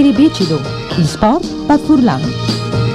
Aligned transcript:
Schiribicido, 0.00 0.58
il 0.96 1.06
sport 1.06 1.66
per 1.66 1.78
Furlan. 1.78 2.89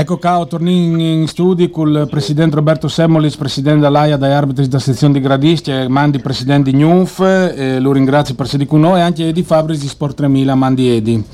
Ecco 0.00 0.18
ciao, 0.18 0.46
torni 0.46 1.20
in 1.20 1.28
studio 1.28 1.68
con 1.68 1.90
il 1.90 2.06
presidente 2.08 2.56
Roberto 2.56 2.88
Semmolis, 2.88 3.36
presidente 3.36 3.80
dell'AIA 3.80 4.16
dai 4.16 4.32
arbitri 4.32 4.66
della 4.66 4.78
sezione 4.78 5.12
di 5.12 5.20
Gradisti 5.20 5.72
e 5.72 5.88
Mandi 5.88 6.20
presidente 6.20 6.70
di 6.70 6.78
NUF, 6.78 7.20
eh, 7.20 7.78
lo 7.80 7.92
ringrazio 7.92 8.34
per 8.34 8.46
essere 8.46 8.64
con 8.64 8.80
noi 8.80 8.98
e 8.98 9.02
anche 9.02 9.28
Edi 9.28 9.42
Fabris 9.42 9.78
di 9.78 9.88
Sport 9.88 10.16
3000, 10.16 10.54
Mandi 10.54 10.88
Edi. 10.88 11.24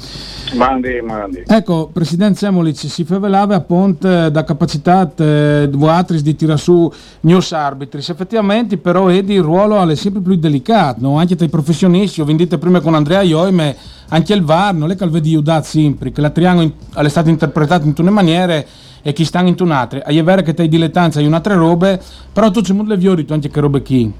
Mandi, 0.54 1.00
mandi. 1.00 1.42
Ecco, 1.46 1.90
Presidente 1.92 2.38
Semolic, 2.38 2.76
si 2.76 3.04
favelava 3.04 3.54
appunto 3.54 4.30
da 4.30 4.44
capacità 4.44 5.08
eh, 5.16 5.68
di 5.70 6.22
di 6.22 6.36
tirare 6.36 6.58
su 6.58 6.92
news 7.20 7.52
arbitris. 7.52 8.08
Effettivamente, 8.08 8.78
però, 8.78 9.08
Edi, 9.08 9.34
il 9.34 9.42
ruolo 9.42 9.80
è 9.88 9.94
sempre 9.94 10.22
più 10.22 10.34
delicato, 10.36 10.98
no? 11.00 11.18
anche 11.18 11.36
tra 11.36 11.46
i 11.46 11.50
professionisti. 11.50 12.20
Ho 12.20 12.24
vendito 12.24 12.58
prima 12.58 12.80
con 12.80 12.94
Andrea 12.94 13.22
Ioime, 13.22 13.76
anche 14.08 14.32
il 14.32 14.42
VAR, 14.42 14.74
non 14.74 14.90
è 14.90 14.96
che 14.96 15.04
il 15.04 15.10
vedi 15.10 15.34
Udat 15.34 15.64
sempre, 15.64 16.12
che 16.12 16.20
la 16.20 16.30
triangolo 16.30 16.72
è 16.94 17.08
stato 17.08 17.28
interpretato 17.28 17.86
in 17.86 17.94
le 17.96 18.10
maniere 18.10 18.66
e 19.02 19.12
chi 19.12 19.24
sta 19.24 19.40
in 19.40 19.54
un'altra. 19.58 20.02
È 20.02 20.22
vero 20.22 20.42
che 20.42 20.54
te 20.54 20.68
dilettanza 20.68 21.18
hai 21.18 21.26
un'altra 21.26 21.54
robe, 21.54 22.00
però 22.32 22.50
tu 22.50 22.60
c'è 22.60 22.72
molto 22.72 22.92
le 22.92 22.98
viori 22.98 23.24
anche 23.28 23.50
che 23.50 23.60
robe 23.60 23.82
chi. 23.82 24.12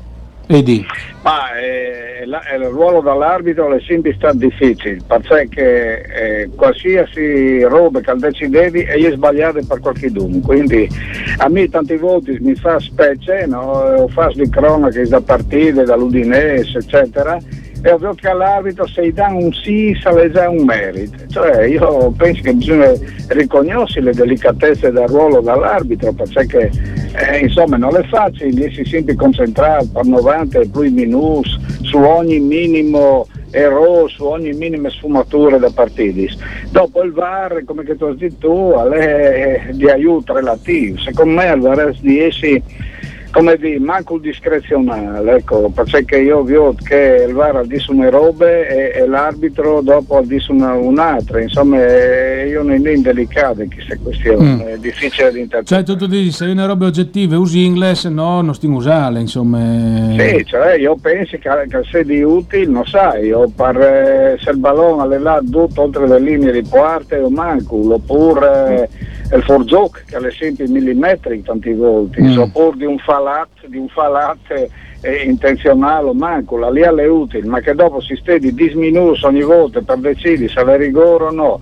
Edi. 0.48 0.86
Ma 1.22 1.56
eh, 1.58 2.06
eh, 2.20 2.56
il 2.56 2.64
ruolo 2.70 3.00
dell'arbitro 3.00 3.72
è 3.72 3.80
sempre 3.80 4.14
stato 4.14 4.36
difficile, 4.36 4.98
perché 5.06 6.02
eh, 6.02 6.50
qualsiasi 6.54 7.62
roba 7.62 8.00
che 8.00 8.12
decidevi 8.16 8.82
è 8.82 9.10
sbagliata 9.12 9.60
per 9.66 9.80
qualcuno, 9.80 10.40
quindi 10.40 10.88
a 11.38 11.48
me 11.48 11.68
tante 11.68 11.96
volte 11.98 12.38
mi 12.40 12.54
fa 12.54 12.78
specie, 12.78 13.46
no? 13.46 13.60
ho 13.60 14.08
fatto 14.08 14.38
di 14.38 14.48
cronache 14.48 15.06
da 15.06 15.20
partite, 15.20 15.84
dall'Udinese, 15.84 16.78
eccetera, 16.78 17.38
ovvio 17.92 18.14
che 18.14 18.28
all'arbitro 18.28 18.86
se 18.86 19.06
gli 19.06 19.12
dà 19.12 19.28
un 19.28 19.52
sì 19.52 19.96
sale 20.00 20.30
già 20.30 20.48
un 20.48 20.64
merito. 20.64 21.16
Cioè 21.28 21.64
io 21.64 22.12
penso 22.16 22.42
che 22.42 22.54
bisogna 22.54 22.92
riconoscere 23.28 24.06
le 24.06 24.12
delicatezze 24.12 24.90
del 24.90 25.08
ruolo 25.08 25.40
dell'arbitro 25.40 26.12
perché 26.12 26.70
eh, 27.14 27.38
insomma 27.38 27.76
non 27.76 27.96
è 27.96 28.02
facile 28.04 28.70
si 28.70 28.84
sempre 28.84 29.14
concentrare 29.14 29.86
per 29.92 30.04
90 30.04 30.60
e 30.60 30.68
più 30.68 30.90
minuti 30.92 31.50
su 31.82 31.98
ogni 31.98 32.40
minimo 32.40 33.26
errore, 33.50 34.08
su 34.08 34.24
ogni 34.24 34.52
minima 34.52 34.90
sfumatura 34.90 35.58
da 35.58 35.70
partiti. 35.70 36.28
Dopo 36.70 37.02
il 37.02 37.12
VAR, 37.12 37.64
come 37.64 37.84
tu 37.84 38.04
hai 38.04 38.16
detto 38.16 38.48
tu, 38.48 38.72
è 38.92 39.68
di 39.72 39.88
aiuto 39.88 40.34
relativo. 40.34 40.98
Secondo 40.98 41.34
me 41.34 41.52
il 41.52 41.60
VAR 41.60 41.94
di 42.00 42.20
essi 42.20 42.62
come 43.36 43.58
dire, 43.58 43.78
manco 43.78 44.14
il 44.14 44.22
discrezionale, 44.22 45.36
ecco, 45.36 45.68
perché 45.68 46.16
io 46.16 46.42
vedo 46.42 46.74
che 46.82 47.26
il 47.28 47.34
VAR 47.34 47.66
dice 47.66 47.90
una 47.90 48.08
robe 48.08 48.66
e, 48.66 49.02
e 49.02 49.06
l'arbitro 49.06 49.82
dopo 49.82 50.22
dice 50.22 50.52
una, 50.52 50.72
un'altra, 50.72 51.42
insomma 51.42 51.76
io 51.76 52.62
non 52.62 52.86
è 52.86 52.90
indelicato 52.92 53.62
questa 53.70 53.94
questione, 54.02 54.54
mm. 54.54 54.60
è 54.60 54.78
difficile 54.78 55.32
da 55.32 55.38
interpretare. 55.38 55.84
Cioè 55.84 55.96
tu 55.96 56.06
dici, 56.06 56.30
se 56.30 56.46
una 56.46 56.64
robe 56.64 56.86
oggettive 56.86 57.36
usi 57.36 57.62
inglese, 57.62 58.08
no, 58.08 58.40
non 58.40 58.54
stiamo 58.54 58.76
usare, 58.76 59.20
insomma. 59.20 59.58
Sì, 60.16 60.42
cioè 60.46 60.76
io 60.76 60.96
penso 60.96 61.36
che, 61.36 61.50
che 61.68 61.82
sia 61.90 62.02
di 62.02 62.22
utile, 62.22 62.64
non 62.64 62.86
sai, 62.86 63.32
o 63.32 63.52
per, 63.54 63.76
eh, 63.76 64.38
se 64.40 64.50
il 64.50 64.56
ballone 64.56 65.14
è 65.14 65.18
là 65.18 65.42
tutto 65.50 65.82
oltre 65.82 66.08
le 66.08 66.18
linee 66.18 66.52
di 66.52 66.66
parte 66.66 67.18
o 67.18 67.28
manco, 67.28 67.76
oppure... 67.92 68.88
Mm 68.90 69.05
il 69.32 69.42
forgioc 69.42 70.04
che 70.06 70.16
è 70.16 70.30
sempre 70.30 70.68
millimetri 70.68 71.42
tanti 71.42 71.72
volte, 71.72 72.20
mm. 72.20 72.38
oppure 72.38 72.76
di 72.76 72.84
un 72.84 72.98
falat, 72.98 73.66
di 73.66 73.76
un 73.76 73.88
falat 73.88 74.68
eh, 75.00 75.22
intenzionale 75.24 76.08
o 76.08 76.14
manco, 76.14 76.56
la 76.56 76.70
lì 76.70 76.80
è 76.80 77.06
utile, 77.06 77.46
ma 77.46 77.60
che 77.60 77.74
dopo 77.74 78.00
si 78.00 78.16
stedi 78.16 78.54
disminuis 78.54 79.22
ogni 79.22 79.42
volta 79.42 79.80
per 79.80 79.98
decidere 79.98 80.48
se 80.48 80.60
è 80.60 80.76
rigore 80.76 81.24
o 81.24 81.30
no. 81.30 81.60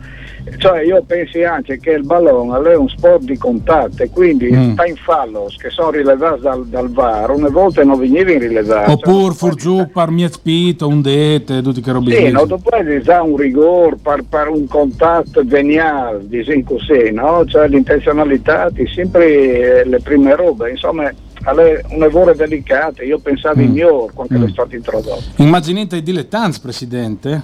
Cioè 0.59 0.81
io 0.83 1.03
penso 1.07 1.39
anche 1.47 1.79
che 1.79 1.91
il 1.91 2.05
ballone 2.05 2.71
è 2.71 2.77
un 2.77 2.89
sport 2.89 3.23
di 3.23 3.37
contatto 3.39 4.03
e 4.03 4.11
quindi 4.11 4.51
mm. 4.53 4.77
in 4.87 4.97
fallos 4.97 5.57
che 5.57 5.71
sono 5.71 5.91
rilevati 5.91 6.43
dal, 6.43 6.67
dal 6.67 6.91
VAR, 6.91 7.31
una 7.31 7.49
volta 7.49 7.83
non 7.83 7.99
venivano 7.99 8.39
rilevati. 8.39 8.91
Oppure 8.93 9.35
cioè, 9.35 9.55
giù 9.55 9.91
per 9.93 10.11
mia 10.11 10.29
spito, 10.31 10.87
un 10.87 11.01
dete, 11.01 11.63
tutti 11.63 11.81
che 11.81 11.93
robe 11.93 12.15
Sì, 12.15 12.31
no, 12.31 12.45
dopo 12.45 12.71
è 12.71 13.01
già 13.01 13.23
un 13.23 13.37
rigore 13.37 13.97
per, 14.03 14.25
per, 14.29 14.49
un 14.49 14.67
contatto 14.67 15.43
veniale, 15.45 16.27
diciamo 16.27 16.63
così, 16.65 17.11
no? 17.11 17.45
Cioè 17.47 17.69
l'intenzionalità 17.69 18.67
è 18.67 18.87
sempre 18.87 19.85
le 19.87 20.01
prime 20.01 20.37
robe, 20.37 20.71
insomma 20.71 21.11
un 21.53 21.99
lavoro 21.99 22.35
delicato, 22.35 23.03
io 23.03 23.19
pensavo 23.19 23.61
mm. 23.61 23.65
in 23.65 23.71
mio 23.73 24.09
quando 24.15 24.39
mm. 24.39 24.45
è 24.45 24.49
stato 24.51 24.75
introdotto. 24.75 25.23
Immaginate 25.37 25.97
i 25.97 26.03
dilettanti, 26.03 26.59
Presidente? 26.61 27.43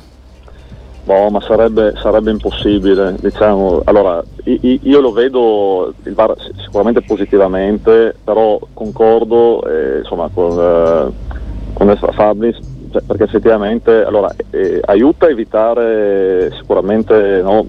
Boh, 1.11 1.29
ma 1.29 1.41
sarebbe, 1.41 1.95
sarebbe 2.01 2.31
impossibile, 2.31 3.17
diciamo. 3.19 3.83
Allora, 3.83 4.23
io 4.45 5.01
lo 5.01 5.11
vedo 5.11 5.93
il 6.05 6.15
VAR 6.15 6.37
sicuramente 6.63 7.03
positivamente, 7.03 8.15
però 8.23 8.61
concordo 8.73 9.61
eh, 9.65 9.99
insomma, 9.99 10.31
con, 10.33 10.57
eh, 10.57 11.13
con 11.73 12.13
Fabris 12.13 12.59
cioè, 12.93 13.03
perché 13.03 13.25
effettivamente 13.25 14.05
allora, 14.05 14.33
eh, 14.51 14.81
aiuta 14.85 15.27
a 15.27 15.31
evitare 15.31 16.53
sicuramente 16.57 17.41
no, 17.43 17.67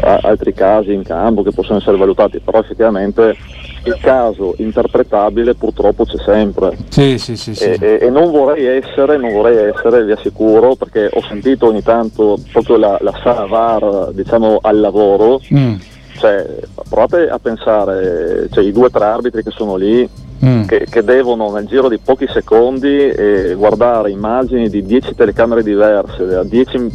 altri 0.00 0.52
casi 0.54 0.92
in 0.92 1.04
campo 1.04 1.44
che 1.44 1.52
possono 1.52 1.78
essere 1.78 1.96
valutati, 1.96 2.40
però 2.40 2.58
effettivamente 2.58 3.36
il 3.84 3.98
caso 4.00 4.54
interpretabile 4.58 5.54
purtroppo 5.54 6.04
c'è 6.04 6.18
sempre. 6.24 6.76
Sì, 6.88 7.18
sì, 7.18 7.36
sì, 7.36 7.52
e, 7.52 7.78
e, 7.80 7.98
e, 8.02 8.10
non 8.10 8.30
vorrei 8.30 8.66
essere, 8.66 9.16
non 9.16 9.32
vorrei 9.32 9.70
essere, 9.70 10.04
vi 10.04 10.12
assicuro, 10.12 10.74
perché 10.74 11.10
ho 11.12 11.22
sentito 11.22 11.66
ogni 11.66 11.82
tanto 11.82 12.38
proprio 12.52 12.76
la, 12.76 12.98
la 13.00 13.18
sala 13.22 13.46
VAR 13.46 14.10
diciamo, 14.12 14.58
al 14.60 14.80
lavoro. 14.80 15.40
Mm. 15.52 15.74
Cioè, 16.18 16.44
provate 16.88 17.28
a 17.28 17.38
pensare, 17.38 18.48
cioè, 18.50 18.64
i 18.64 18.72
due 18.72 18.86
o 18.86 18.90
tre 18.90 19.04
arbitri 19.04 19.44
che 19.44 19.52
sono 19.52 19.76
lì, 19.76 20.08
mm. 20.44 20.64
che, 20.64 20.86
che, 20.90 21.04
devono 21.04 21.52
nel 21.52 21.66
giro 21.66 21.88
di 21.88 21.98
pochi 21.98 22.26
secondi 22.26 23.08
eh, 23.08 23.54
guardare 23.56 24.10
immagini 24.10 24.68
di 24.68 24.82
10 24.82 25.14
telecamere 25.14 25.62
diverse, 25.62 26.44
10, 26.44 26.90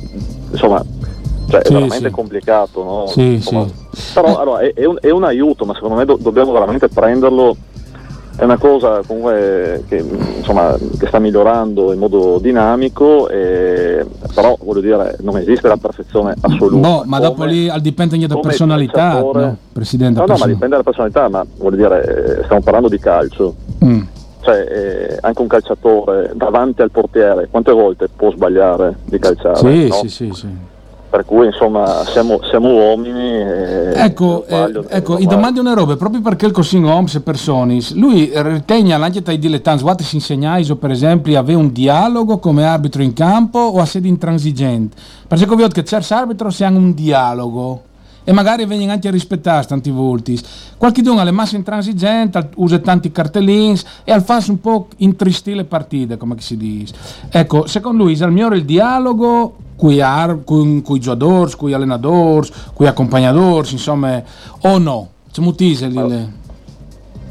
insomma, 0.52 0.84
cioè, 1.50 1.62
è 1.62 1.72
veramente 1.72 2.10
complicato, 2.10 2.84
no? 2.84 3.08
Sì, 3.08 3.34
Insomma, 3.34 3.66
sì. 3.66 3.83
Però 4.14 4.40
allora, 4.40 4.60
è, 4.60 4.74
è, 4.74 4.86
un, 4.86 4.98
è, 5.00 5.10
un, 5.12 5.24
aiuto, 5.24 5.66
ma 5.66 5.74
secondo 5.74 5.96
me 5.96 6.06
do, 6.06 6.18
dobbiamo 6.20 6.52
veramente 6.52 6.88
prenderlo. 6.88 7.56
È 8.36 8.44
una 8.44 8.58
cosa 8.58 9.04
comunque 9.06 9.84
che, 9.88 10.04
insomma, 10.38 10.76
che 10.98 11.06
sta 11.06 11.20
migliorando 11.20 11.94
in 11.94 12.00
modo 12.00 12.40
dinamico, 12.40 13.30
e, 13.30 14.04
però 14.34 14.58
voglio 14.60 14.82
dire, 14.82 15.18
non 15.20 15.38
esiste 15.38 15.68
la 15.68 15.78
perfezione 15.78 16.34
assoluta. 16.42 16.88
No, 16.88 17.04
ma 17.06 17.20
dopo 17.20 17.44
lì 17.44 17.72
dipende 17.80 18.16
anche 18.16 18.26
dalla 18.26 18.40
personalità, 18.40 19.20
no, 19.20 19.58
Presidente. 19.72 20.20
No, 20.20 20.26
no, 20.26 20.38
ma 20.38 20.46
dipende 20.48 20.70
dalla 20.70 20.84
personalità, 20.84 21.30
ma 21.30 21.46
voglio 21.58 21.76
dire, 21.76 22.42
stiamo 22.46 22.62
parlando 22.62 22.90
di 22.90 22.98
calcio. 22.98 23.54
Mm. 23.86 24.02
Cioè, 24.42 24.66
eh, 24.68 25.18
anche 25.22 25.42
un 25.42 25.48
calciatore 25.48 26.32
davanti 26.34 26.82
al 26.82 26.90
portiere, 26.90 27.48
quante 27.52 27.72
volte 27.72 28.10
può 28.14 28.32
sbagliare 28.32 28.96
di 29.06 29.20
calciare? 29.20 29.58
Sì, 29.58 29.88
no? 29.88 29.94
sì, 29.94 30.10
sì, 30.10 30.32
sì 30.34 30.72
per 31.14 31.26
cui 31.26 31.46
insomma 31.46 32.04
siamo, 32.06 32.40
siamo 32.50 32.70
uomini. 32.70 33.44
ecco, 33.94 34.46
eh, 34.48 34.84
ecco 34.90 35.20
i 35.20 35.28
domandi 35.28 35.60
una 35.60 35.76
roba, 35.76 35.96
proprio 35.96 36.22
perché 36.22 36.48
il 36.48 36.52
così 36.52 36.78
oms 36.78 37.14
e 37.14 37.22
persone, 37.22 37.78
lui 37.94 38.32
ritiene 38.34 38.94
anche 38.96 39.22
tra 39.22 39.32
i 39.32 39.38
dilettanti, 39.38 39.84
guardate 39.84 40.08
si 40.08 40.16
insegnai 40.16 40.66
per 40.76 40.90
esempio 40.90 41.38
avere 41.38 41.60
un 41.60 41.72
dialogo 41.72 42.40
come 42.40 42.66
arbitro 42.66 43.04
in 43.04 43.14
campo 43.14 43.60
o 43.60 43.80
a 43.80 43.86
sede 43.86 44.08
intransigente, 44.08 44.98
perché 45.28 45.46
visto 45.46 45.68
che 45.68 45.84
certi 45.84 46.14
arbitri 46.14 46.50
si 46.50 46.64
hanno 46.64 46.80
un 46.80 46.96
dialogo 46.96 47.84
e 48.24 48.32
magari 48.32 48.66
vengono 48.66 48.94
anche 48.94 49.08
a 49.08 49.12
rispettare 49.12 49.68
tanti 49.68 49.92
volti. 49.92 50.42
Qualche 50.78 51.04
ha 51.06 51.24
le 51.24 51.32
masse 51.32 51.58
intransigente, 51.58 52.50
usa 52.56 52.80
tanti 52.80 53.12
cartellini 53.12 53.80
e 54.04 54.12
al 54.12 54.24
fa 54.24 54.44
un 54.48 54.60
po' 54.60 54.88
intristire 54.98 55.58
le 55.58 55.66
partite, 55.66 56.18
come 56.18 56.38
si 56.40 56.58
dice. 56.58 56.96
Ecco, 57.30 57.68
secondo 57.68 58.04
lui 58.04 58.14
il 58.14 58.32
migliore 58.32 58.58
il 58.58 58.66
dialogo 58.66 59.58
con 60.44 60.84
i 60.96 61.00
giocatori, 61.00 61.52
con 61.56 61.70
gli 61.70 61.74
allenatori, 61.74 62.50
con 62.74 62.86
gli 62.86 62.90
accompagnatori, 62.90 63.72
insomma, 63.72 64.22
o 64.62 64.78
no? 64.78 65.10
C'è 65.32 65.42
mutise 65.42 65.88
lì? 65.88 66.42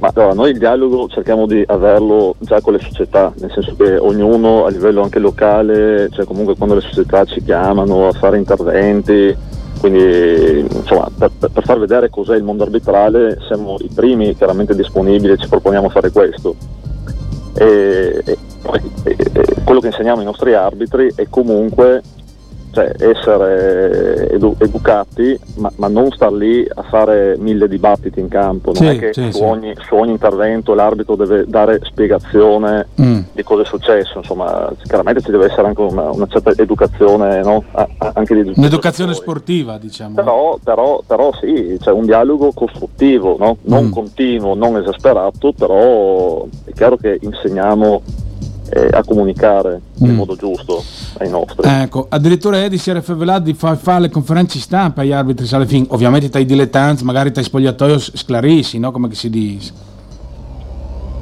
Ma 0.02 0.10
allora, 0.12 0.34
noi 0.34 0.50
il 0.50 0.58
dialogo 0.58 1.08
cerchiamo 1.08 1.46
di 1.46 1.62
averlo 1.64 2.34
già 2.40 2.60
con 2.60 2.72
le 2.72 2.80
società, 2.80 3.32
nel 3.38 3.52
senso 3.52 3.76
che 3.76 3.96
ognuno 3.96 4.64
a 4.64 4.70
livello 4.70 5.00
anche 5.00 5.20
locale, 5.20 6.08
cioè 6.10 6.24
comunque 6.24 6.56
quando 6.56 6.74
le 6.74 6.80
società 6.80 7.24
ci 7.24 7.40
chiamano 7.44 8.08
a 8.08 8.12
fare 8.12 8.36
interventi, 8.36 9.32
quindi 9.78 10.66
insomma 10.74 11.08
per, 11.16 11.30
per 11.52 11.62
far 11.64 11.78
vedere 11.78 12.10
cos'è 12.10 12.34
il 12.34 12.42
mondo 12.42 12.64
arbitrale 12.64 13.38
siamo 13.46 13.76
i 13.78 13.90
primi 13.94 14.34
chiaramente 14.36 14.74
disponibili 14.74 15.34
e 15.34 15.38
ci 15.38 15.48
proponiamo 15.48 15.88
fare 15.88 16.10
questo. 16.10 16.56
E, 17.54 18.22
e, 18.24 18.38
e, 19.04 19.16
quello 19.62 19.78
che 19.78 19.86
insegniamo 19.86 20.18
ai 20.18 20.24
nostri 20.24 20.54
arbitri 20.54 21.12
è 21.14 21.28
comunque 21.30 22.02
cioè 22.72 22.94
essere 22.98 24.30
edu- 24.30 24.60
educati, 24.60 25.38
ma, 25.56 25.70
ma, 25.76 25.88
non 25.88 26.10
star 26.10 26.32
lì 26.32 26.66
a 26.74 26.82
fare 26.82 27.36
mille 27.38 27.68
dibattiti 27.68 28.18
in 28.18 28.28
campo. 28.28 28.72
Non 28.72 28.82
sì, 28.82 28.86
è 28.86 28.98
che 28.98 29.12
sì, 29.12 29.30
su, 29.30 29.38
sì. 29.38 29.42
Ogni, 29.42 29.74
su, 29.86 29.94
ogni, 29.94 30.12
intervento 30.12 30.72
l'arbitro 30.74 31.14
deve 31.14 31.44
dare 31.46 31.80
spiegazione 31.82 32.88
mm. 33.00 33.20
di 33.32 33.42
cosa 33.42 33.62
è 33.62 33.66
successo. 33.66 34.18
Insomma, 34.18 34.72
chiaramente 34.84 35.20
ci 35.20 35.30
deve 35.30 35.46
essere 35.46 35.66
anche 35.66 35.82
una, 35.82 36.10
una 36.10 36.26
certa 36.28 36.50
educazione, 36.56 37.42
no? 37.42 37.62
a, 37.72 37.86
a, 37.98 38.12
anche 38.14 38.42
di 38.42 38.52
Un'educazione 38.56 39.12
sportiva, 39.12 39.76
diciamo. 39.76 40.14
Però, 40.14 40.58
però, 40.62 41.02
però 41.06 41.30
sì, 41.38 41.76
c'è 41.78 41.90
un 41.90 42.06
dialogo 42.06 42.52
costruttivo, 42.52 43.36
no? 43.38 43.58
non 43.62 43.86
mm. 43.86 43.90
continuo, 43.90 44.54
non 44.54 44.78
esasperato, 44.78 45.52
però 45.52 46.46
è 46.64 46.72
chiaro 46.72 46.96
che 46.96 47.18
insegniamo 47.20 48.02
eh, 48.72 48.88
a 48.90 49.04
comunicare 49.04 49.80
mm. 50.02 50.06
in 50.06 50.14
modo 50.14 50.34
giusto 50.34 50.82
ai 51.18 51.28
nostri. 51.28 51.68
Ecco, 51.68 52.06
addirittura 52.08 52.62
Edi 52.62 52.78
si 52.78 52.88
era 52.88 53.02
rivelato 53.04 53.42
di 53.42 53.52
fare 53.54 53.76
fa 53.76 53.98
le 53.98 54.08
conferenze 54.08 54.58
stampa 54.58 55.02
agli 55.02 55.12
arbitri 55.12 55.46
alla 55.54 55.66
fine, 55.66 55.86
ovviamente 55.90 56.30
tra 56.30 56.40
i 56.40 56.46
dilettanti, 56.46 57.04
magari 57.04 57.32
tra 57.32 57.42
i 57.42 57.44
spogliatoi 57.44 57.98
sclarissi, 57.98 58.78
no? 58.78 58.90
come 58.90 59.12
si 59.12 59.28
dice. 59.28 59.72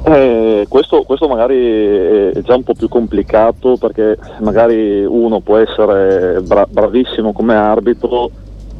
Eh, 0.03 0.65
questo, 0.67 1.03
questo, 1.03 1.27
magari 1.27 2.31
è 2.33 2.41
già 2.41 2.55
un 2.55 2.63
po' 2.63 2.73
più 2.73 2.87
complicato 2.87 3.77
perché 3.77 4.17
magari 4.39 5.05
uno 5.05 5.41
può 5.41 5.57
essere 5.57 6.41
bra- 6.41 6.67
bravissimo 6.67 7.33
come 7.33 7.53
arbitro, 7.53 8.29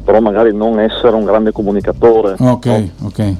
però 0.02 0.20
magari 0.20 0.54
non 0.54 0.80
essere 0.80 1.14
un 1.14 1.24
grande 1.24 1.52
comunicatore. 1.52 2.36
Ok, 2.38 2.66
no? 2.66 3.06
ok 3.06 3.34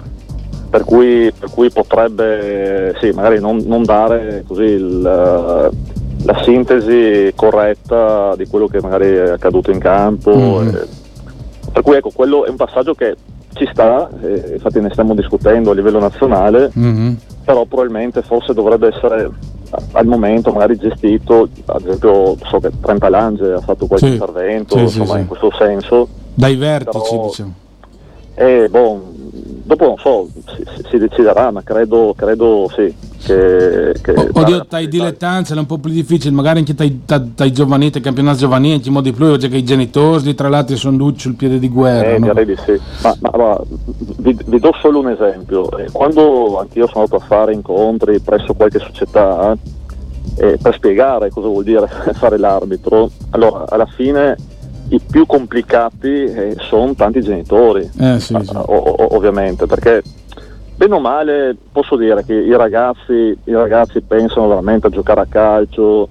per 0.72 0.84
cui, 0.84 1.30
per 1.38 1.50
cui 1.50 1.70
potrebbe 1.70 2.96
sì, 2.98 3.10
magari 3.10 3.38
non, 3.38 3.58
non 3.66 3.82
dare 3.82 4.42
così 4.46 4.62
il, 4.62 5.02
la 5.02 6.42
sintesi 6.44 7.30
corretta 7.36 8.34
di 8.36 8.46
quello 8.46 8.68
che 8.68 8.80
magari 8.80 9.08
è 9.08 9.28
accaduto 9.28 9.70
in 9.70 9.78
campo. 9.78 10.30
Mm-hmm. 10.34 10.74
E, 10.74 10.88
per 11.70 11.82
cui 11.82 11.96
ecco, 11.96 12.10
quello 12.14 12.46
è 12.46 12.48
un 12.48 12.56
passaggio 12.56 12.94
che 12.94 13.16
ci 13.52 13.68
sta, 13.70 14.08
eh, 14.22 14.52
infatti 14.54 14.80
ne 14.80 14.88
stiamo 14.92 15.14
discutendo 15.14 15.72
a 15.72 15.74
livello 15.74 15.98
nazionale, 15.98 16.72
mm-hmm. 16.76 17.12
però 17.44 17.66
probabilmente 17.66 18.22
forse 18.22 18.54
dovrebbe 18.54 18.88
essere 18.94 19.30
al 19.92 20.06
momento 20.06 20.52
magari 20.52 20.78
gestito, 20.78 21.50
ad 21.66 21.82
esempio 21.84 22.34
so 22.44 22.60
che 22.60 22.70
Trenta 22.80 23.10
Lange 23.10 23.52
ha 23.52 23.60
fatto 23.60 23.86
qualche 23.86 24.06
sì. 24.06 24.12
intervento, 24.12 24.76
sì, 24.76 24.82
insomma 24.84 25.14
sì, 25.16 25.20
in 25.20 25.26
questo 25.26 25.52
senso. 25.58 26.08
Dai 26.32 26.56
vertici 26.56 27.10
però, 27.10 27.26
diciamo. 27.26 27.54
Eh, 28.34 28.68
boh, 28.70 29.11
dopo 29.72 29.86
non 29.86 29.96
so, 29.98 30.28
si, 30.54 30.64
si 30.88 30.98
deciderà, 30.98 31.50
ma 31.50 31.62
credo, 31.62 32.14
credo 32.16 32.70
sì. 32.74 33.10
Che, 33.22 33.94
che 34.02 34.10
oh, 34.10 34.28
oddio, 34.32 34.66
dai 34.68 34.88
dilettanti 34.88 35.52
è 35.52 35.56
un 35.56 35.66
po' 35.66 35.78
più 35.78 35.90
difficile, 35.92 36.34
magari 36.34 36.58
anche 36.58 36.74
dai 36.74 37.52
giovani, 37.52 37.90
dai 37.90 38.02
campionati 38.02 38.38
giovanili, 38.38 38.82
in 38.84 38.92
modo 38.92 39.08
di 39.08 39.16
più, 39.16 39.26
oggi 39.26 39.48
che 39.48 39.58
i 39.58 39.64
genitori, 39.64 40.34
tra 40.34 40.48
l'altro, 40.48 40.76
sono 40.76 40.96
due 40.96 41.12
sul 41.16 41.34
piede 41.34 41.58
di 41.60 41.68
guerra. 41.68 42.14
Eh, 42.14 42.18
no? 42.18 42.26
direi 42.26 42.44
di 42.44 42.56
sì. 42.56 42.78
Ma, 43.02 43.16
ma, 43.20 43.30
ma 43.36 43.60
vi, 44.18 44.36
vi, 44.44 44.58
do 44.58 44.72
solo 44.80 44.98
un 44.98 45.10
esempio. 45.10 45.70
Eh, 45.78 45.90
quando 45.92 46.58
anch'io 46.58 46.88
sono 46.88 47.04
andato 47.04 47.22
a 47.22 47.26
fare 47.26 47.52
incontri 47.52 48.18
presso 48.18 48.54
qualche 48.54 48.80
società 48.80 49.56
eh, 50.36 50.58
per 50.60 50.74
spiegare 50.74 51.30
cosa 51.30 51.46
vuol 51.46 51.62
dire 51.62 51.86
fare 52.14 52.38
l'arbitro, 52.38 53.08
allora 53.30 53.66
alla 53.68 53.86
fine 53.86 54.36
i 54.92 55.00
più 55.00 55.26
complicati 55.26 56.24
eh, 56.24 56.56
sono 56.60 56.94
tanti 56.94 57.20
genitori, 57.20 57.88
eh, 57.98 58.20
sì, 58.20 58.36
sì. 58.42 58.54
O, 58.54 58.62
o, 58.62 59.16
ovviamente, 59.16 59.66
perché 59.66 60.02
bene 60.76 60.94
o 60.94 61.00
male 61.00 61.56
posso 61.70 61.96
dire 61.96 62.24
che 62.24 62.34
i 62.34 62.54
ragazzi, 62.56 63.12
i 63.12 63.52
ragazzi 63.52 64.00
pensano 64.02 64.48
veramente 64.48 64.88
a 64.88 64.90
giocare 64.90 65.20
a 65.20 65.26
calcio, 65.26 66.08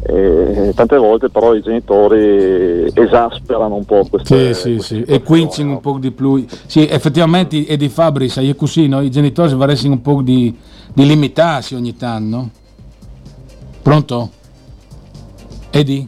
e 0.00 0.72
tante 0.76 0.96
volte 0.96 1.28
però 1.28 1.54
i 1.54 1.60
genitori 1.60 2.88
esasperano 2.94 3.74
un 3.74 3.84
po' 3.84 4.06
queste, 4.08 4.54
sì, 4.54 4.78
sì, 4.78 4.80
sì. 4.80 5.02
e 5.02 5.22
quincing 5.22 5.70
un 5.70 5.80
po' 5.80 5.98
di 5.98 6.12
più 6.12 6.44
sì, 6.66 6.86
effettivamente 6.86 7.64
è 7.66 7.76
di 7.76 7.88
Fabri 7.88 8.28
sai 8.28 8.54
così 8.54 8.86
no? 8.86 9.00
i 9.00 9.10
genitori 9.10 9.52
vorrebbero 9.54 9.88
un 9.88 10.00
po' 10.00 10.22
di, 10.22 10.56
di 10.92 11.04
limitarsi 11.04 11.74
ogni 11.74 11.96
tanto 11.96 12.48
pronto? 13.82 14.30
Edi? 15.70 16.06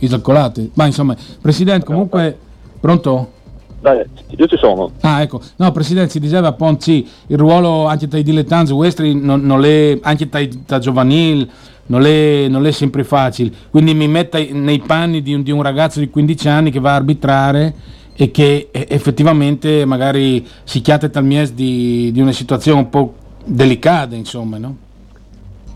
I 0.00 0.70
Ma 0.74 0.86
insomma, 0.86 1.16
Presidente, 1.40 1.84
comunque, 1.84 2.36
pronto? 2.80 3.38
Dai, 3.80 4.04
io 4.36 4.46
ci 4.46 4.56
sono. 4.58 4.90
Ah, 5.00 5.22
ecco. 5.22 5.40
No, 5.56 5.72
Presidente, 5.72 6.10
si 6.10 6.20
diceva 6.20 6.48
appunto, 6.48 6.82
sì, 6.82 7.06
il 7.28 7.38
ruolo 7.38 7.86
anche 7.86 8.08
tra 8.08 8.18
i 8.18 8.22
dilettanti 8.22 8.72
westri 8.72 9.14
non, 9.14 9.40
non 9.40 9.64
è, 9.64 9.98
anche 10.02 10.28
tra, 10.28 10.40
tra 10.66 10.78
giovanili, 10.78 11.48
non 11.86 12.04
è, 12.04 12.46
non 12.48 12.66
è, 12.66 12.72
sempre 12.72 13.04
facile. 13.04 13.50
Quindi 13.70 13.94
mi 13.94 14.06
metto 14.06 14.38
nei 14.50 14.80
panni 14.80 15.22
di 15.22 15.34
un, 15.34 15.42
di 15.42 15.50
un, 15.50 15.62
ragazzo 15.62 15.98
di 15.98 16.10
15 16.10 16.48
anni 16.48 16.70
che 16.70 16.78
va 16.78 16.92
a 16.92 16.96
arbitrare 16.96 17.74
e 18.14 18.30
che 18.30 18.68
effettivamente 18.70 19.86
magari 19.86 20.46
si 20.64 20.82
chiate 20.82 21.08
tal 21.08 21.24
mies 21.24 21.52
di, 21.52 22.10
di 22.12 22.20
una 22.20 22.32
situazione 22.32 22.80
un 22.80 22.90
po' 22.90 23.14
delicata, 23.44 24.14
insomma, 24.14 24.58
no? 24.58 24.76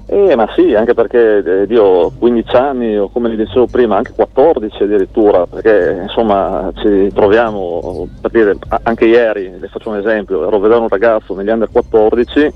Eh, 0.06 0.36
ma 0.36 0.46
sì, 0.54 0.74
anche 0.74 0.92
perché 0.92 1.38
eh, 1.38 1.66
io 1.68 2.12
15 2.18 2.56
anni 2.56 2.96
o 2.98 3.08
come 3.08 3.30
vi 3.30 3.36
dicevo 3.36 3.66
prima 3.66 3.96
anche 3.96 4.12
14 4.14 4.82
addirittura, 4.82 5.46
perché 5.46 6.00
insomma 6.02 6.70
ci 6.76 7.10
troviamo, 7.14 8.06
per 8.20 8.30
dire, 8.30 8.56
anche 8.82 9.06
ieri, 9.06 9.58
le 9.58 9.68
faccio 9.68 9.88
un 9.88 9.96
esempio, 9.96 10.46
ero 10.46 10.56
a 10.56 10.60
vedere 10.60 10.80
un 10.80 10.88
ragazzo 10.88 11.34
negli 11.34 11.48
under 11.48 11.70
14, 11.70 12.52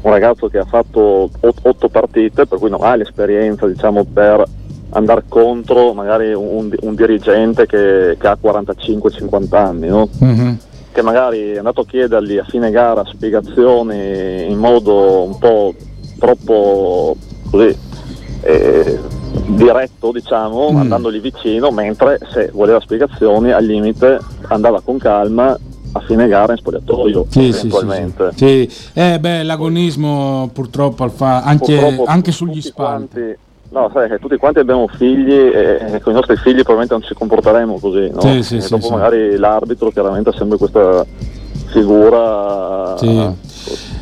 un 0.00 0.10
ragazzo 0.10 0.48
che 0.48 0.58
ha 0.58 0.64
fatto 0.64 1.28
8 1.40 1.88
partite, 1.88 2.46
per 2.46 2.58
cui 2.58 2.70
non 2.70 2.82
ha 2.82 2.94
l'esperienza 2.94 3.66
diciamo 3.66 4.04
per 4.04 4.44
andare 4.90 5.24
contro 5.28 5.92
magari 5.92 6.32
un, 6.32 6.70
un 6.80 6.94
dirigente 6.94 7.66
che, 7.66 8.16
che 8.18 8.26
ha 8.26 8.38
45-50 8.42 9.54
anni, 9.54 9.88
no? 9.88 10.08
mm-hmm. 10.24 10.54
che 10.92 11.02
magari 11.02 11.52
è 11.52 11.58
andato 11.58 11.82
a 11.82 11.84
chiedergli 11.84 12.38
a 12.38 12.44
fine 12.44 12.70
gara 12.70 13.04
spiegazioni 13.04 14.50
in 14.50 14.56
modo 14.56 15.24
un 15.24 15.38
po' 15.38 15.74
troppo 16.18 17.16
così 17.50 17.76
eh, 18.42 18.98
diretto 19.46 20.12
diciamo 20.12 20.72
mm. 20.72 20.76
andandogli 20.76 21.20
vicino 21.20 21.70
mentre 21.70 22.18
se 22.30 22.50
voleva 22.52 22.80
spiegazioni 22.80 23.52
al 23.52 23.64
limite 23.64 24.18
andava 24.48 24.80
con 24.80 24.98
calma 24.98 25.56
a 25.92 26.00
fine 26.00 26.28
gara 26.28 26.52
in 26.52 26.58
spogliatoio 26.58 27.26
sì, 27.28 27.48
eventualmente 27.48 28.30
sì, 28.34 28.68
sì, 28.68 28.68
sì. 28.70 28.90
Eh, 28.94 29.18
beh, 29.18 29.42
l'agonismo 29.42 30.50
purtroppo 30.52 31.08
fa 31.08 31.42
anche, 31.42 31.76
purtroppo 31.76 32.04
anche 32.04 32.32
sugli 32.32 32.60
spalti 32.60 33.46
No, 33.70 33.90
sai, 33.92 34.08
tutti 34.18 34.38
quanti 34.38 34.60
abbiamo 34.60 34.88
figli 34.88 35.30
e 35.30 36.00
con 36.02 36.12
i 36.12 36.16
nostri 36.16 36.36
figli 36.36 36.62
probabilmente 36.62 36.94
non 36.94 37.02
ci 37.02 37.12
comporteremo 37.12 37.78
così, 37.78 38.08
no? 38.10 38.20
Sì, 38.22 38.42
sì, 38.42 38.66
dopo 38.66 38.88
magari 38.88 39.36
l'arbitro 39.36 39.90
chiaramente 39.90 40.30
ha 40.30 40.32
sempre 40.32 40.56
questa 40.56 41.04
figura 41.66 42.96
sì 42.96 43.56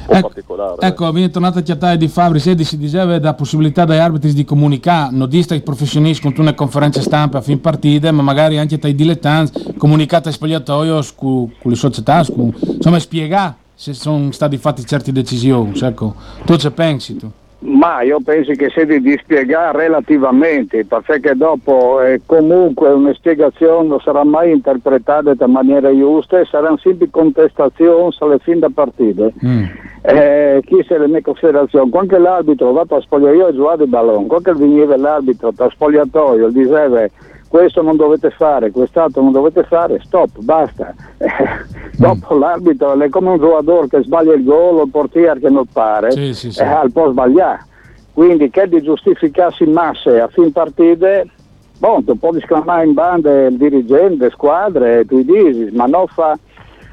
po' 0.07 0.13
ecco, 0.13 0.27
particolare. 0.29 0.81
Ecco, 0.81 1.13
viene 1.13 1.31
tornato 1.31 1.59
a 1.59 1.63
chiattare 1.63 1.97
di 1.97 2.09
Fabri, 2.09 2.39
se 2.39 2.63
si 2.65 2.79
diceva 2.79 3.19
la 3.19 3.35
possibilità 3.35 3.85
dagli 3.85 3.99
arbitri 3.99 4.33
di 4.33 4.45
comunicare, 4.45 5.15
non 5.15 5.29
dista 5.29 5.55
i 5.55 5.61
professionisti 5.61 6.23
con 6.23 6.35
una 6.39 6.55
conferenza 6.55 7.01
stampa 7.01 7.39
a 7.39 7.41
fin 7.41 7.61
partite, 7.61 8.11
ma 8.11 8.23
magari 8.23 8.59
anche 8.59 8.79
tra 8.79 8.89
i 8.89 8.95
dilettanti, 8.95 9.75
comunicate 9.77 10.29
a 10.29 10.33
spogliatoio 10.33 11.05
con 11.17 11.51
le 11.63 11.75
società, 11.75 12.23
scu, 12.25 12.53
insomma 12.61 12.99
spiegare 12.99 13.57
se 13.75 13.93
sono 13.93 14.33
stati 14.33 14.57
fatti 14.57 14.85
certe 14.87 15.13
decisioni, 15.13 15.79
ecco. 15.79 16.15
Tu 16.45 16.57
ce 16.57 16.71
pensi 16.71 17.17
tu? 17.17 17.31
Ma 17.59 18.03
io 18.03 18.21
penso 18.23 18.53
che 18.53 18.69
sia 18.69 18.85
di 18.85 19.01
dispiegare 19.01 19.79
relativamente, 19.79 20.85
perché 20.85 21.35
dopo 21.35 22.03
eh, 22.03 22.21
comunque 22.27 22.91
una 22.91 23.15
spiegazione 23.15 23.89
non 23.89 24.01
sarà 24.01 24.25
mai 24.25 24.53
interpretata 24.53 25.33
in 25.33 25.51
maniera 25.51 25.91
giusta 25.91 26.39
e 26.39 26.45
saranno 26.45 26.77
sempre 26.77 27.09
contestazioni 27.11 28.15
alle 28.19 28.39
fin 28.39 28.59
da 28.59 28.69
partite. 28.73 29.33
Mm. 29.45 29.65
Eh, 30.03 30.61
chi 30.65 30.85
se 30.87 30.99
le 30.99 31.09
mie 31.09 31.23
considerazioni? 31.23 31.91
Quando 31.91 32.19
l'arbitro 32.19 32.73
va 32.73 32.85
a 32.87 33.01
spogliatoio 33.01 33.49
e 33.49 33.55
giocare 33.55 33.83
il 33.85 33.89
ballone, 33.89 34.27
quando 34.27 34.55
veniva 34.55 34.97
l'arbitro 34.97 35.51
da 35.51 35.69
spogliatoio 35.71 36.49
diceva 36.51 37.09
questo 37.57 37.81
non 37.81 37.97
dovete 37.97 38.29
fare, 38.29 38.71
quest'altro 38.71 39.23
non 39.23 39.33
dovete 39.33 39.63
fare, 39.63 39.99
stop, 40.05 40.41
basta. 40.41 40.95
Dopo 41.97 42.35
mm. 42.35 42.39
l'arbitro 42.39 43.01
è 43.01 43.09
come 43.09 43.31
un 43.31 43.39
giocatore 43.39 43.89
che 43.89 44.03
sbaglia 44.03 44.35
il 44.35 44.45
gol 44.45 44.77
o 44.77 44.83
il 44.83 44.91
portiere 44.91 45.41
che 45.41 45.49
non 45.49 45.65
pare, 45.65 46.11
sì, 46.11 46.35
sì, 46.35 46.53
sì. 46.53 46.61
Eh, 46.61 46.91
può 46.93 47.11
sbagliare. 47.11 47.65
Quindi 48.13 48.51
che 48.51 48.69
di 48.69 48.83
giustificarsi 48.83 49.63
in 49.63 49.73
masse 49.73 50.21
a 50.21 50.29
fin 50.29 50.53
partite, 50.53 51.31
bon, 51.79 52.05
tu 52.05 52.19
puoi 52.19 52.39
sclamare 52.43 52.85
in 52.85 52.93
bande 52.93 53.47
il 53.47 53.57
dirigente, 53.57 54.29
squadre, 54.29 55.07
tu 55.07 55.23
dici, 55.23 55.71
ma 55.73 55.87
non 55.87 56.07
fa 56.09 56.39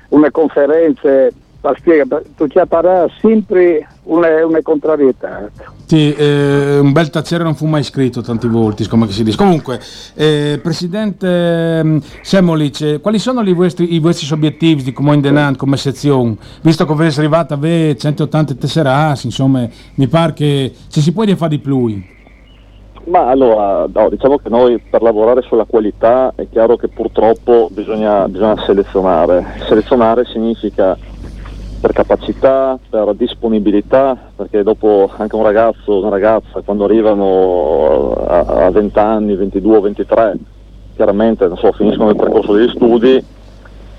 una 0.09 0.31
conferenza 0.31 1.27
spiega, 1.77 2.21
tu 2.35 2.47
ci 2.47 2.59
apparà 2.59 3.07
sempre 3.21 3.87
una, 4.03 4.45
una 4.45 4.61
contrarietà. 4.61 5.49
Sì, 5.85 6.13
eh, 6.13 6.79
un 6.79 6.91
bel 6.91 7.09
tacere 7.09 7.43
non 7.43 7.55
fu 7.55 7.65
mai 7.65 7.83
scritto 7.83 8.21
tanti 8.21 8.47
volti, 8.47 8.87
come 8.87 9.09
si 9.09 9.23
dice. 9.23 9.37
Comunque, 9.37 9.79
eh, 10.15 10.59
Presidente 10.61 11.83
mm, 11.83 11.97
Semolic, 12.21 12.81
eh, 12.81 12.99
quali 12.99 13.19
sono 13.19 13.41
i 13.41 13.53
vostri, 13.53 13.93
i 13.93 13.99
vostri 13.99 14.31
obiettivi 14.33 14.83
di 14.83 14.91
Comune 14.91 15.21
Denant 15.21 15.55
come 15.57 15.77
sezione? 15.77 16.35
Visto 16.61 16.85
che 16.85 16.91
avete 16.91 17.19
arrivato 17.19 17.53
a 17.53 17.59
180 17.59 18.55
tesserati, 18.55 19.27
insomma, 19.27 19.67
mi 19.95 20.07
pare 20.07 20.33
che 20.33 20.73
ci 20.89 21.01
si 21.01 21.13
può 21.13 21.23
fare 21.35 21.49
di 21.49 21.59
più. 21.59 22.11
Ma 23.05 23.27
allora, 23.27 23.85
no, 23.93 24.09
diciamo 24.09 24.37
che 24.37 24.47
noi 24.47 24.79
per 24.79 25.01
lavorare 25.01 25.41
sulla 25.41 25.65
qualità 25.65 26.31
è 26.35 26.47
chiaro 26.49 26.77
che 26.77 26.87
purtroppo 26.87 27.67
bisogna, 27.69 28.27
bisogna 28.29 28.55
selezionare. 28.65 29.45
Selezionare 29.67 30.23
significa 30.25 30.97
per 31.83 31.91
capacità, 31.91 32.79
per 32.89 33.13
disponibilità, 33.13 34.17
perché 34.37 34.63
dopo 34.63 35.11
anche 35.17 35.35
un 35.35 35.43
ragazzo, 35.43 35.99
una 35.99 36.07
ragazza, 36.07 36.61
quando 36.63 36.85
arrivano 36.85 38.13
a, 38.25 38.67
a 38.67 38.71
20 38.71 38.99
anni, 38.99 39.35
22, 39.35 39.81
23, 39.81 40.33
chiaramente 40.95 41.51
so, 41.57 41.73
finiscono 41.73 42.11
il 42.11 42.15
percorso 42.15 42.53
degli 42.53 42.69
studi, 42.69 43.21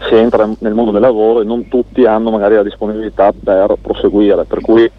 si 0.09 0.15
entra 0.15 0.49
nel 0.61 0.73
mondo 0.73 0.93
del 0.93 1.03
lavoro 1.03 1.43
e 1.43 1.45
non 1.45 1.69
tutti 1.69 2.07
hanno 2.07 2.31
magari 2.31 2.55
la 2.55 2.63
disponibilità 2.63 3.35
per 3.39 3.77
proseguire, 3.83 4.45
per 4.45 4.63
cui 4.63 4.91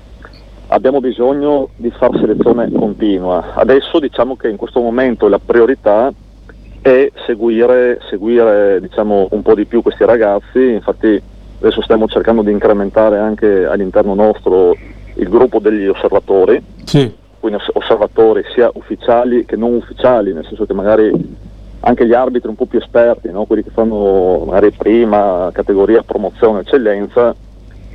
abbiamo 0.67 0.99
bisogno 0.99 1.69
di 1.77 1.89
far 1.89 2.11
selezione 2.19 2.71
continua. 2.71 3.55
Adesso 3.55 3.97
diciamo 3.97 4.35
che 4.35 4.49
in 4.49 4.57
questo 4.57 4.79
momento 4.79 5.27
la 5.27 5.39
priorità 5.43 6.13
è 6.83 7.11
seguire, 7.25 7.99
seguire 8.11 8.79
diciamo, 8.79 9.29
un 9.31 9.41
po' 9.41 9.55
di 9.55 9.65
più 9.65 9.81
questi 9.81 10.05
ragazzi, 10.05 10.73
infatti 10.73 11.33
Adesso 11.65 11.81
stiamo 11.81 12.07
cercando 12.07 12.43
di 12.43 12.51
incrementare 12.51 13.17
anche 13.17 13.65
all'interno 13.65 14.13
nostro 14.13 14.77
il 15.15 15.27
gruppo 15.27 15.57
degli 15.57 15.87
osservatori, 15.87 16.61
sì. 16.83 17.11
quindi 17.39 17.59
osservatori 17.73 18.43
sia 18.53 18.69
ufficiali 18.71 19.45
che 19.45 19.55
non 19.55 19.73
ufficiali, 19.73 20.31
nel 20.31 20.45
senso 20.45 20.67
che 20.67 20.73
magari 20.73 21.11
anche 21.79 22.05
gli 22.05 22.13
arbitri 22.13 22.49
un 22.49 22.55
po' 22.55 22.67
più 22.67 22.77
esperti, 22.77 23.31
no? 23.31 23.45
quelli 23.45 23.63
che 23.63 23.71
fanno 23.71 24.43
magari 24.45 24.73
prima 24.73 25.49
categoria 25.53 26.03
promozione 26.03 26.59
eccellenza, 26.59 27.33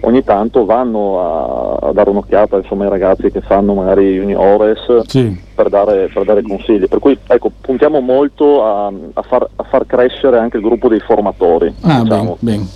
ogni 0.01 0.25
tanto 0.25 0.65
vanno 0.65 1.21
a, 1.21 1.89
a 1.91 1.93
dare 1.93 2.11
un'occhiata 2.11 2.57
insomma, 2.57 2.83
ai 2.85 2.91
ragazzi 2.91 3.31
che 3.31 3.41
fanno 3.41 3.75
magari 3.75 4.17
juniores 4.17 5.03
sì. 5.07 5.41
per, 5.55 5.69
dare, 5.69 6.11
per, 6.13 6.25
dare, 6.25 6.43
consigli. 6.43 6.89
Per 6.89 6.99
cui 6.99 7.17
ecco, 7.25 7.53
puntiamo 7.61 8.01
molto 8.01 8.65
a, 8.65 8.93
a, 9.13 9.23
far, 9.23 9.47
a, 9.55 9.63
far, 9.63 9.87
crescere 9.87 10.39
anche 10.39 10.57
il 10.57 10.65
gruppo 10.65 10.89
dei 10.89 10.99
formatori. 10.99 11.73
Ah, 11.83 12.03
diciamo. 12.03 12.37
ben, 12.41 12.57
ben. 12.57 12.69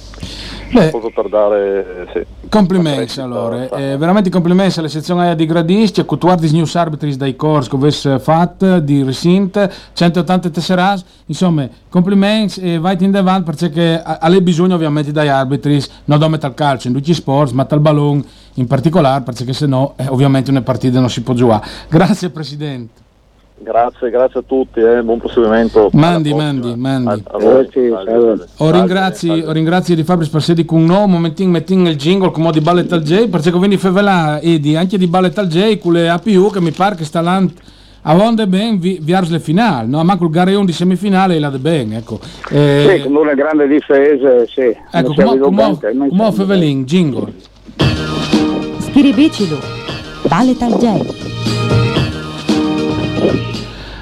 Beh, 0.72 0.90
per 0.90 1.28
dare 1.28 2.08
sì, 2.12 2.48
complimenti 2.48 3.20
allora, 3.20 3.68
eh, 3.68 3.96
veramente 3.96 4.28
complimenti 4.28 4.80
alla 4.80 4.88
sezione 4.88 5.26
AIA 5.26 5.34
di 5.34 5.46
Gradisci, 5.46 6.00
a 6.00 6.04
Cutuardis 6.04 6.50
News 6.50 6.74
Arbitris 6.74 7.16
dai 7.16 7.36
Corsi 7.36 7.70
che 7.70 7.76
avesse 7.76 8.18
fatto 8.18 8.80
di 8.80 9.04
Resint, 9.04 9.70
180 9.92 10.50
tesseras, 10.50 11.04
insomma 11.26 11.68
complimenti 11.88 12.60
e 12.60 12.78
vai 12.78 12.96
in 12.98 13.12
davanti 13.12 13.50
perché 13.50 14.02
ha 14.02 14.40
bisogno 14.40 14.74
ovviamente 14.74 15.12
dai 15.12 15.28
arbitris, 15.28 15.88
non 16.06 16.18
da 16.18 16.26
al 16.26 16.54
calcio, 16.54 16.88
in 16.88 16.94
tutti 16.94 17.10
gli 17.10 17.14
sport, 17.14 17.52
ma 17.52 17.66
al 17.68 17.80
ballon 17.80 18.24
in 18.54 18.66
particolare 18.66 19.22
perché 19.22 19.52
se 19.52 19.66
no 19.66 19.94
eh, 19.96 20.06
ovviamente 20.08 20.50
una 20.50 20.62
partita 20.62 20.98
non 20.98 21.10
si 21.10 21.22
può 21.22 21.34
giocare. 21.34 21.66
Grazie 21.88 22.30
Presidente. 22.30 23.03
Grazie, 23.56 24.10
grazie 24.10 24.40
a 24.40 24.42
tutti, 24.44 24.80
eh. 24.80 25.02
buon 25.02 25.18
proseguimento. 25.18 25.88
Mandi, 25.92 26.34
mandi, 26.34 26.74
mandi. 26.76 27.22
A, 27.24 27.36
a 27.36 27.38
voi. 27.38 27.68
O 28.58 28.70
ringrazi, 28.70 29.30
o 29.46 29.52
ringrazi 29.52 29.94
di 29.94 30.02
Fabri 30.02 30.24
Spassedi 30.24 30.64
con 30.64 30.80
un 30.80 30.86
nuovo 30.86 31.06
momentin 31.06 31.50
mettin 31.50 31.86
il 31.86 31.96
jingle 31.96 32.30
come 32.30 32.50
di 32.50 32.60
Ballet 32.60 32.90
al 32.92 33.02
J, 33.02 33.28
perché 33.28 33.50
quindi 33.52 33.76
favela 33.76 34.40
e 34.40 34.58
di 34.58 34.76
anche 34.76 34.98
di 34.98 35.06
Ballet 35.06 35.38
al 35.38 35.46
J 35.46 35.78
con 35.78 35.92
le 35.92 36.08
APU 36.08 36.50
che 36.50 36.60
mi 36.60 36.72
pare 36.72 36.96
che 36.96 37.04
sta 37.04 37.20
là 37.20 37.42
a 38.06 38.14
Vonde 38.14 38.46
ben 38.46 38.78
vi, 38.78 38.98
viars 39.00 39.30
le 39.30 39.38
finali, 39.38 39.88
no? 39.88 40.04
Ma 40.04 40.16
col 40.16 40.28
gareon 40.28 40.66
di 40.66 40.72
semifinale 40.72 41.38
la 41.38 41.48
de 41.48 41.58
ben, 41.58 41.94
ecco. 41.94 42.20
Eh, 42.50 42.96
sì, 42.96 43.02
con 43.02 43.14
una 43.14 43.34
grande 43.34 43.66
difesa, 43.66 44.44
sì. 44.46 44.76
Ecco, 44.90 45.38
come 45.40 46.32
Fevelin, 46.32 46.84
jingle. 46.84 47.32
Schiribicilo, 48.80 49.58
Ballet 50.28 50.60
al 50.60 50.76
J. 50.76 51.83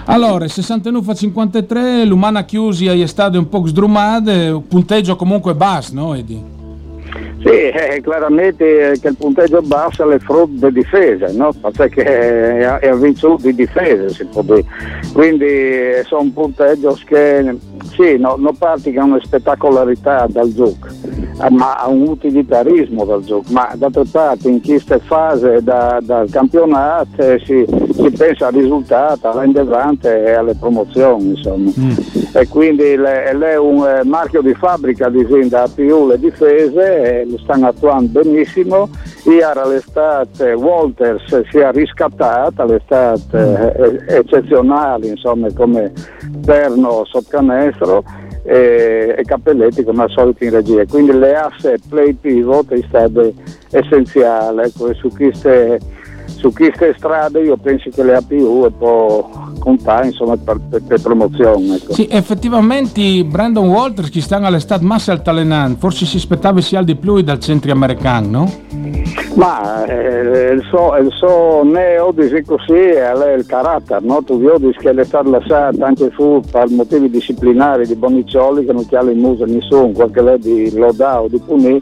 Allora, 0.06 0.48
69 0.48 1.12
a 1.12 1.14
53, 1.14 2.04
l'Umana 2.04 2.44
chiusi 2.44 2.88
agli 2.88 3.06
stadi 3.06 3.36
un 3.36 3.48
po' 3.48 3.66
sdrumate, 3.66 4.60
punteggio 4.68 5.16
comunque 5.16 5.54
basso, 5.54 5.94
no 5.94 6.14
Edi? 6.14 6.52
Sì, 7.44 7.48
eh, 7.48 8.00
chiaramente 8.02 8.96
che 9.00 9.08
il 9.08 9.16
punteggio 9.16 9.60
basso 9.62 10.08
è 10.08 10.18
frutto 10.20 10.68
di 10.68 10.80
difesa, 10.80 11.26
no? 11.32 11.52
perché 11.76 12.04
è, 12.04 12.78
è 12.78 12.94
vinto 12.94 13.36
di 13.40 13.52
difesa, 13.52 14.08
si 14.10 14.24
può 14.26 14.42
dire. 14.42 14.64
Quindi 15.12 15.44
eh, 15.44 16.04
sono 16.06 16.30
punteggi 16.32 16.86
che 17.04 17.56
sì, 17.94 18.16
no, 18.16 18.36
non 18.38 18.56
parti 18.56 18.92
con 18.92 19.10
una 19.10 19.20
spettacolarità 19.20 20.26
dal 20.28 20.52
gioco, 20.52 20.86
eh, 20.86 21.50
ma 21.50 21.74
ha 21.74 21.88
un 21.88 22.06
utilitarismo 22.06 23.04
dal 23.04 23.24
gioco, 23.24 23.44
ma 23.50 23.72
d'altra 23.74 24.04
parte 24.08 24.48
in 24.48 24.62
questa 24.62 25.00
fase 25.00 25.62
da, 25.62 25.98
dal 26.00 26.30
campionato 26.30 27.20
eh, 27.22 27.42
si, 27.44 27.66
si, 28.02 28.10
pensa 28.10 28.46
al 28.46 28.52
risultato, 28.52 29.28
all'indevante 29.28 30.24
e 30.24 30.32
alle 30.32 30.54
promozioni, 30.54 31.30
insomma. 31.30 31.70
Mm. 31.78 31.90
E 32.34 32.48
quindi 32.48 32.82
è 32.82 33.56
un 33.56 33.86
eh, 33.86 34.04
marchio 34.04 34.42
di 34.42 34.54
fabbrica 34.54 35.08
di 35.08 35.26
da 35.48 35.68
più 35.72 36.06
le 36.06 36.18
difese 36.18 37.20
e 37.20 37.26
lo 37.26 37.38
stanno 37.38 37.68
attuando 37.68 38.20
benissimo. 38.20 38.88
Ieri 39.24 39.68
l'estate 39.68 40.52
Walters 40.52 41.42
si 41.48 41.58
è 41.58 41.70
riscattata, 41.72 42.64
l'estate 42.64 43.74
mm. 43.76 44.08
eccezionale, 44.08 45.06
insomma, 45.06 45.48
come 45.54 45.92
perno 46.44 47.04
sotto 47.04 47.28
canestro 47.28 47.60
destro 47.72 48.04
e, 48.44 49.14
e 49.18 49.22
Cappelletti 49.24 49.84
come 49.84 50.02
al 50.04 50.10
solito 50.10 50.44
in 50.44 50.50
regia. 50.50 50.84
Quindi 50.86 51.12
le 51.12 51.34
asse 51.34 51.78
play 51.88 52.12
pivot 52.14 52.72
è 52.72 52.80
stato 52.88 53.32
essenziale. 53.70 54.64
Ecco, 54.64 54.92
su 54.94 55.08
queste, 55.08 55.78
su 56.42 56.52
queste 56.52 56.92
strade 56.98 57.40
io 57.40 57.56
penso 57.56 57.88
che 57.90 58.02
le 58.02 58.16
APU 58.16 58.68
può 58.76 59.30
contare 59.60 60.06
insomma, 60.06 60.36
per, 60.36 60.58
per, 60.68 60.82
per 60.82 61.00
promozione. 61.00 61.76
Ecco. 61.76 61.94
Sì, 61.94 62.08
effettivamente 62.10 63.24
Brandon 63.24 63.68
Walters 63.68 64.10
che 64.10 64.20
sta 64.20 64.38
all'estate 64.38 64.84
massa 64.84 65.12
al 65.12 65.22
Talenan, 65.22 65.76
forse 65.76 66.04
si 66.04 66.16
aspettava 66.16 66.60
sia 66.60 66.82
di 66.82 66.96
più 66.96 67.20
dal 67.20 67.38
centro 67.38 67.70
americano, 67.70 68.28
no? 68.28 68.52
Ma 69.34 69.84
eh, 69.84 70.52
il, 70.52 70.62
suo, 70.68 70.96
il 70.96 71.12
suo 71.12 71.62
neo 71.64 72.10
dice 72.12 72.44
così 72.44 72.72
è 72.72 73.12
il 73.34 73.46
carattere, 73.46 74.04
no? 74.04 74.22
tu 74.24 74.40
vedi 74.40 74.72
che 74.72 74.90
è 74.90 75.04
stato 75.04 75.30
lasciato 75.30 75.84
anche 75.84 76.10
fu 76.10 76.42
per 76.50 76.68
motivi 76.70 77.08
disciplinari 77.08 77.86
di 77.86 77.94
Boniccioli 77.94 78.64
che 78.66 78.72
non 78.72 78.86
chiama 78.86 79.12
in 79.12 79.20
muso 79.20 79.44
nessuno, 79.44 79.92
qualche 79.92 80.20
lei 80.20 80.38
di 80.40 80.76
lodà 80.76 81.22
o 81.22 81.28
di 81.28 81.38
punì 81.38 81.80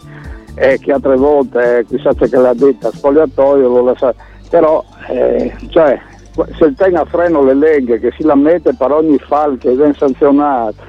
e 0.55 0.79
che 0.79 0.93
altre 0.93 1.17
volte 1.17 1.79
eh, 1.79 1.85
chissà 1.87 2.13
che 2.13 2.29
l'ha 2.37 2.53
detta 2.55 2.91
spogliatoio 2.93 3.69
lo 3.69 3.83
lascia, 3.83 4.15
però 4.51 4.85
eh, 5.09 5.55
cioè, 5.69 5.99
se 6.59 6.65
il 6.65 6.75
tenga 6.77 7.01
a 7.01 7.07
freno 7.07 7.43
le 7.43 7.55
leghe 7.55 7.99
che 7.99 8.13
si 8.17 8.25
la 8.25 8.35
mette 8.35 8.75
per 8.75 8.93
ogni 8.93 9.19
fallo 9.19 9.57
che 9.57 9.75
viene 9.75 9.95
sanzionato 9.95 10.89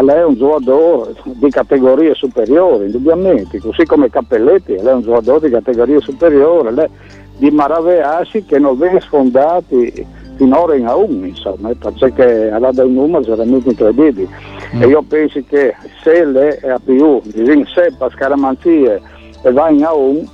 lei 0.00 0.20
è 0.20 0.24
un 0.24 0.36
giocatore 0.36 1.12
di 1.22 1.50
categorie 1.50 2.14
superiori, 2.14 2.86
indubbiamente, 2.86 3.58
così 3.58 3.84
come 3.84 4.08
Cappelletti, 4.08 4.76
lei 4.76 4.86
è 4.86 4.94
un 4.94 5.02
giocatore 5.02 5.48
di 5.48 5.52
categorie 5.52 6.00
superiori, 6.00 6.74
lei 6.74 6.88
di 7.36 7.50
maravigliarsi 7.50 8.44
che 8.44 8.58
non 8.58 8.78
viene 8.78 9.00
sfondati 9.00 10.06
finora 10.36 10.74
in 10.74 10.86
A1, 10.86 11.26
insomma, 11.26 11.70
perché 11.98 12.50
ha 12.50 12.72
dei 12.72 12.90
numeri 12.90 13.26
veramente 13.26 13.68
incredibili. 13.68 14.28
Mm. 14.74 14.82
E 14.82 14.86
io 14.86 15.02
penso 15.02 15.42
che 15.46 15.74
se 16.02 16.24
le 16.24 16.58
APU 16.60 17.20
in 17.34 17.66
sé 17.66 17.92
per 17.98 18.10
scaramanzie 18.12 19.00
e 19.42 19.52
va 19.52 19.68
in 19.68 19.80
A1, 19.80 20.26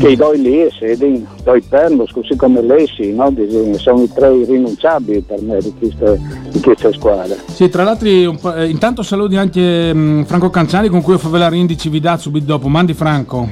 che 0.00 0.08
i 0.08 0.16
due 0.16 0.36
lì 0.38 0.66
sedi, 0.70 1.26
due 1.44 1.62
pernos, 1.68 2.10
così 2.10 2.34
come 2.34 2.62
Lessi, 2.62 3.12
no? 3.12 3.32
sono 3.76 4.02
i 4.02 4.10
tre 4.12 4.34
irrinunciabili 4.34 5.20
per 5.20 5.42
me 5.42 5.58
di 5.60 5.74
queste, 5.78 6.18
di 6.50 6.60
queste 6.60 6.92
squadre. 6.94 7.36
Sì, 7.46 7.68
tra 7.68 7.84
l'altro 7.84 8.08
eh, 8.08 8.66
intanto 8.66 9.02
saluti 9.02 9.36
anche 9.36 9.92
mh, 9.92 9.98
mm, 9.98 10.22
Franco 10.22 10.48
Canciani 10.48 10.88
con 10.88 11.02
cui 11.02 11.14
ho 11.14 11.18
fatto 11.18 11.32
vedere 11.32 11.56
indici 11.56 11.90
vi 11.90 12.02
subito 12.16 12.46
dopo. 12.46 12.68
Mandi 12.68 12.94
Franco. 12.94 13.46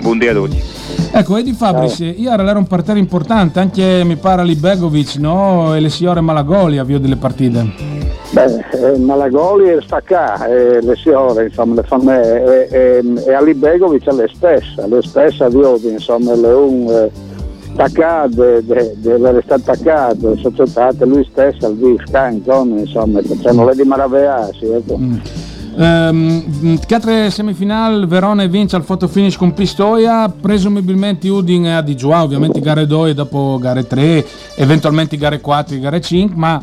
Buongiorno 0.00 0.44
a 0.44 0.46
tutti. 0.46 0.62
Ecco, 1.12 1.36
Edi 1.36 1.52
Fabris, 1.52 1.98
ieri 1.98 2.24
era 2.24 2.58
un 2.58 2.66
parterre 2.66 2.98
importante, 2.98 3.58
anche 3.60 4.02
mi 4.04 4.16
pare 4.16 4.44
Libegovic 4.44 5.16
no? 5.16 5.74
e 5.74 5.80
le 5.80 5.90
signore 5.90 6.20
Malagoli 6.22 6.78
avvio 6.78 6.98
delle 6.98 7.16
partite. 7.16 7.89
Beh, 8.32 8.64
eh, 8.70 8.98
Malagoli 8.98 9.68
è 9.70 9.78
stacca, 9.82 10.46
eh, 10.46 10.80
le 10.80 10.94
signore, 10.96 11.46
insomma, 11.46 11.82
le 11.82 12.68
eh, 12.68 12.68
eh, 12.70 13.24
e 13.26 13.32
Ali 13.32 13.54
Begovic 13.54 14.06
le 14.12 14.30
stesse, 14.32 14.86
le 14.86 15.02
stesse 15.02 15.42
avviati, 15.44 15.88
insomma, 15.88 16.34
le 16.36 16.48
un 16.48 17.10
deve 17.72 19.42
stare 19.44 19.60
attaccato, 19.60 20.36
società, 20.36 20.90
lui 21.00 21.26
stesso 21.30 21.66
al 21.66 21.76
VISCA, 21.76 22.28
insomma, 22.28 23.20
non 23.52 23.68
è 23.68 23.74
di 23.74 23.82
maravigliarsi, 23.82 24.64
ecco. 24.66 24.98
Mm. 24.98 25.16
Um, 25.72 26.78
altre 26.90 27.30
semifinali 27.30 28.04
Verona 28.06 28.44
vince 28.46 28.76
al 28.76 28.82
photo 28.84 29.08
finish 29.08 29.36
con 29.36 29.54
Pistoia, 29.54 30.28
presumibilmente 30.28 31.28
Udin 31.28 31.66
a 31.68 31.80
di 31.80 31.96
giù, 31.96 32.10
ovviamente 32.10 32.60
gare 32.60 32.86
2 32.86 33.14
dopo 33.14 33.56
gare 33.60 33.86
3, 33.86 34.26
eventualmente 34.56 35.16
gare 35.16 35.40
4 35.40 35.76
e 35.76 35.78
gare 35.78 36.00
5, 36.00 36.36
ma 36.36 36.60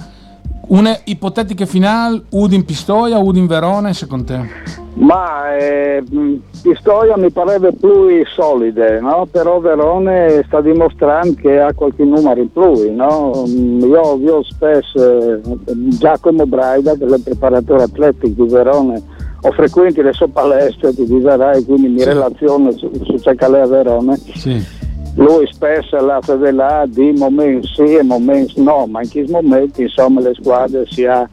una 0.67 0.97
ipotetica 1.05 1.65
finale 1.65 2.24
Udin 2.29 2.65
Pistoia, 2.65 3.17
Udin 3.17 3.47
Verona 3.47 3.93
secondo 3.93 4.25
te? 4.25 4.86
Ma 4.95 5.55
eh, 5.55 6.03
Pistoia 6.62 7.15
mi 7.17 7.29
pareva 7.29 7.69
più 7.71 8.09
solide, 8.36 9.00
no? 9.00 9.27
però 9.29 9.59
Verone 9.59 10.43
sta 10.47 10.59
dimostrando 10.59 11.36
che 11.39 11.59
ha 11.59 11.74
qualche 11.74 12.03
numero 12.03 12.41
in 12.41 12.51
più. 12.51 12.95
No? 12.95 13.43
Io 13.47 14.01
ho 14.01 14.43
spesso 14.43 15.33
eh, 15.36 15.41
Giacomo 16.00 16.45
Braida, 16.47 16.95
che 16.95 17.05
è 17.05 17.07
il 17.07 17.21
preparatore 17.24 17.83
atletico 17.83 18.43
di 18.43 18.50
Verone, 18.50 19.03
ho 19.41 19.51
frequenti 19.51 20.01
le 20.01 20.13
sue 20.13 20.29
palestre 20.29 20.91
di 20.93 21.05
Visarai, 21.05 21.63
quindi 21.63 21.89
mi 21.89 22.00
sì. 22.00 22.05
relaziono 22.05 22.71
su, 22.71 22.89
su 23.03 23.17
ciò 23.19 23.33
che 23.36 23.45
a 23.45 23.67
Verone. 23.67 24.17
Sì. 24.17 24.76
Lui 25.17 25.47
spesso 25.51 25.97
la 25.97 26.19
là 26.51 26.86
di 26.88 27.12
momenti 27.12 27.67
sì 27.74 27.95
e 27.95 28.03
momenti 28.03 28.62
no, 28.62 28.86
ma 28.86 29.01
in 29.01 29.09
questi 29.09 29.31
momenti 29.31 29.81
insomma 29.81 30.21
le 30.21 30.33
squadre 30.36 30.86
si 30.88 31.05
ha 31.05 31.27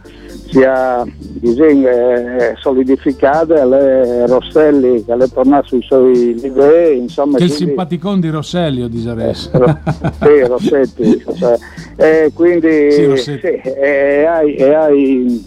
sia 0.55 1.05
diciamo, 1.41 1.87
eh, 1.87 2.55
solidificata, 2.61 3.64
le 3.64 4.26
Rosselli 4.26 5.05
che 5.05 5.17
le 5.17 5.29
torna 5.29 5.62
sui 5.64 5.83
suoi 5.83 6.38
livelli. 6.38 7.00
Insomma, 7.00 7.38
che 7.38 7.47
quindi, 7.47 7.55
simpaticone 7.55 8.21
di 8.21 8.29
Rosselli, 8.29 8.83
o 8.83 8.88
di 8.88 9.00
Zares. 9.00 9.50
Eh, 9.53 9.76
sì, 10.21 10.47
Rossetti. 10.47 11.25
cioè, 11.37 11.59
e 11.97 12.31
quindi 12.35 12.93
sì, 12.93 13.05
Rossetti. 13.07 13.61
Sì, 13.62 13.71
e 13.71 14.25
hai, 14.25 14.55
e 14.55 14.75
hai 14.75 15.43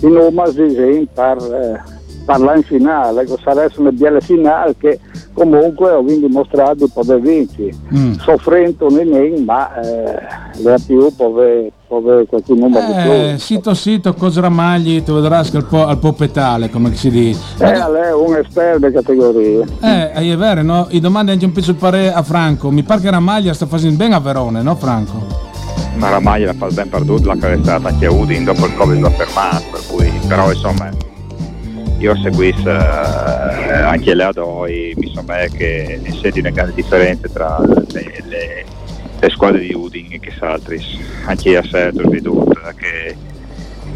in 0.00 0.12
numeri 0.12 0.52
diciamo, 0.52 1.06
per, 1.12 1.36
eh, 1.52 1.93
parlare 2.24 2.58
in 2.58 2.64
finale, 2.64 3.26
sarebbe 3.42 3.72
una 3.76 3.92
bella 3.92 4.20
finale 4.20 4.74
che 4.78 4.98
comunque 5.32 5.90
ho 5.90 6.02
dimostrato 6.02 6.84
di 6.84 6.90
poter 6.92 7.20
vincere, 7.20 7.70
mm. 7.94 8.14
soffrendo 8.14 8.88
in 8.88 9.44
ma 9.44 9.80
eh, 9.80 10.18
le 10.62 10.76
più 10.86 11.14
può 11.14 11.26
avere 11.26 12.26
qualche 12.26 12.54
numero 12.54 12.84
eh, 12.84 12.86
di 12.86 13.02
più. 13.02 13.38
Sito 13.38 13.74
sito, 13.74 14.14
Cosramagli, 14.14 15.02
tu 15.02 15.14
vedrai 15.14 15.48
al, 15.52 15.64
po', 15.64 15.86
al 15.86 15.98
popetale, 15.98 16.70
come 16.70 16.94
si 16.94 17.10
dice. 17.10 17.40
Eh, 17.58 17.78
Ma... 17.78 17.88
lei 17.88 18.08
è 18.08 18.14
un 18.14 18.36
esperto 18.36 18.86
di 18.86 18.92
categorie. 18.92 19.64
Eh, 19.80 20.12
è 20.12 20.36
vero, 20.36 20.62
no? 20.62 20.86
I 20.90 21.00
domande 21.00 21.32
anche 21.32 21.44
un 21.44 21.52
pezzo 21.52 21.72
di 21.72 21.78
parere 21.78 22.12
a 22.12 22.22
Franco, 22.22 22.70
mi 22.70 22.82
pare 22.82 23.00
che 23.00 23.10
Ramaglia 23.10 23.52
sta 23.52 23.66
facendo 23.66 23.96
bene 23.96 24.14
a 24.14 24.20
Verone, 24.20 24.62
no 24.62 24.74
Franco? 24.76 25.52
Ma 25.96 26.08
Ramaglia 26.08 26.46
la 26.46 26.54
fa 26.54 26.66
ben 26.68 26.88
perduto, 26.88 27.28
l'ha 27.28 27.36
carrezzata 27.36 27.88
anche 27.88 28.06
a 28.06 28.10
Udin, 28.10 28.44
dopo 28.44 28.66
il 28.66 28.74
Covid 28.74 29.00
l'ha 29.00 29.10
fermato, 29.10 29.64
per 29.70 29.80
cui, 29.86 30.12
però 30.26 30.50
insomma 30.50 30.90
io 31.98 32.16
seguisco 32.16 32.68
eh, 32.70 33.72
anche 33.72 34.14
le 34.14 34.24
Adoi, 34.24 34.94
mi 34.96 35.12
sembra 35.14 35.46
che 35.46 36.00
c'è 36.20 36.32
una 36.36 36.50
grande 36.50 36.74
differenza 36.74 37.28
tra 37.28 37.58
le, 37.60 38.22
le, 38.26 38.64
le 39.18 39.30
squadre 39.30 39.60
di 39.60 39.72
Udin 39.72 40.12
e 40.12 40.20
che 40.20 40.32
Saltris, 40.38 40.98
anche 41.26 41.50
io 41.50 41.60
ho 41.60 42.08
veduto 42.08 42.60
che 42.76 43.16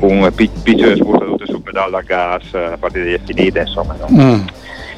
un 0.00 0.30
piccolo 0.34 0.96
tutto 0.96 1.46
sul 1.46 1.62
pedale 1.62 1.96
a 1.96 2.02
gas 2.02 2.54
a 2.54 2.76
partita 2.78 3.04
è 3.04 3.20
finita, 3.24 3.60
insomma 3.60 3.96
non, 3.98 4.12
mm. 4.12 4.46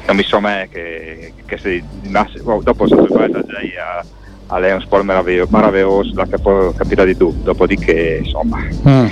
non 0.07 0.15
mi 0.15 0.23
sembra 0.23 0.65
che, 0.69 1.33
che 1.45 1.57
se, 1.57 1.83
dopo 2.01 2.87
sono 2.87 3.03
preparata 3.03 3.41
già 3.41 3.59
a 3.97 4.05
è 4.59 4.73
un 4.73 4.81
sport 4.81 5.03
meraviglioso, 5.03 6.11
da 6.13 6.27
capo, 6.27 6.73
capire 6.75 7.05
di 7.05 7.15
tutto, 7.15 7.43
dopodiché 7.43 8.19
insomma, 8.23 8.57
mm. 8.57 9.05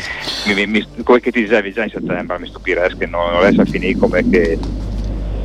mi, 0.54 0.68
mi, 0.68 0.86
come 1.04 1.20
che 1.22 1.32
ti 1.32 1.42
dicevi 1.42 1.72
già 1.72 1.84
in 1.84 1.90
settembre, 1.90 2.40
mi 2.40 2.48
stupirei 2.48 2.96
che 2.98 3.06
non, 3.06 3.32
non 3.32 3.42
riesce 3.42 3.62
a 3.62 3.66
finire 3.66 3.98
come 3.98 4.28
che, 4.30 4.60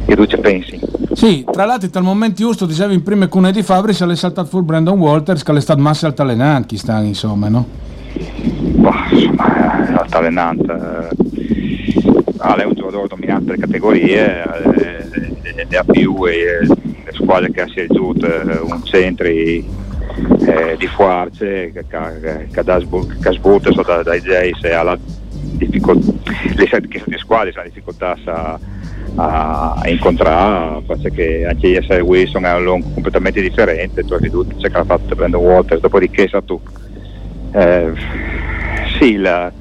che 0.05 0.17
tu 0.17 0.27
ci 0.27 0.37
pensi. 0.39 0.81
Sì, 1.13 1.45
tra 1.49 1.65
l'altro 1.65 1.89
dal 1.89 2.03
momento 2.03 2.43
giusto 2.43 2.67
dicevi 2.67 2.95
in 2.95 3.03
prima 3.05 3.29
cune 3.29 3.53
di 3.53 3.63
Fabri 3.63 3.93
se 3.93 4.05
l'è 4.05 4.17
saltato 4.17 4.49
fuori 4.49 4.67
Brandon 4.67 4.99
Walters 4.99 5.45
che 5.45 5.53
è 5.53 5.61
stato 5.61 5.81
massa 5.81 6.09
altalenante, 6.09 6.77
stanno 6.77 7.07
insomma, 7.07 7.49
no? 7.49 7.67
Boh, 8.15 8.93
insomma, 9.11 9.89
è 9.89 9.93
altalenante. 9.93 10.73
Eh, 10.73 12.55
è 12.57 12.65
un 12.65 12.75
giocatore 12.75 13.09
dominante 13.09 13.57
categorie, 13.57 14.43
eh, 14.43 15.67
le, 15.69 15.77
ha 15.77 15.85
più 15.85 16.27
e 16.27 16.67
le 16.67 17.13
squadre 17.13 17.51
che 17.51 17.63
ha 17.63 17.67
eh, 17.75 17.87
un 17.89 18.81
centri 18.85 19.65
eh, 20.47 20.77
di 20.79 20.87
forze 20.87 21.73
che, 21.73 21.85
che, 21.89 21.99
che, 22.21 22.47
che 22.51 22.63
dai 24.03 24.21
Jays 24.21 24.63
e 24.63 24.73
alla 24.73 24.99
difficoltà, 25.57 26.13
le 26.55 26.67
sette 26.67 27.19
squadre 27.19 27.53
hanno 27.55 27.69
difficoltà 27.69 28.17
a, 28.25 28.59
a, 29.17 29.83
incontrare 29.89 30.83
perché 30.87 31.47
anche 31.47 31.69
ISL 31.69 32.01
Wilson 32.01 32.45
è 32.45 32.55
un 32.55 32.65
lungo 32.65 32.89
completamente 32.93 33.41
differente, 33.41 34.05
tu 34.05 34.15
hai 34.15 34.21
veduto 34.21 34.55
c'è 34.57 34.71
che 34.71 34.77
l'ha 34.77 34.85
fatto 34.85 35.15
Brandon 35.15 35.43
Waters, 35.43 35.81
dopodiché 35.81 36.29
sa 36.29 36.41
tu. 36.41 36.61
Eh, 37.53 37.93
sì, 38.99 39.17
la, 39.17 39.53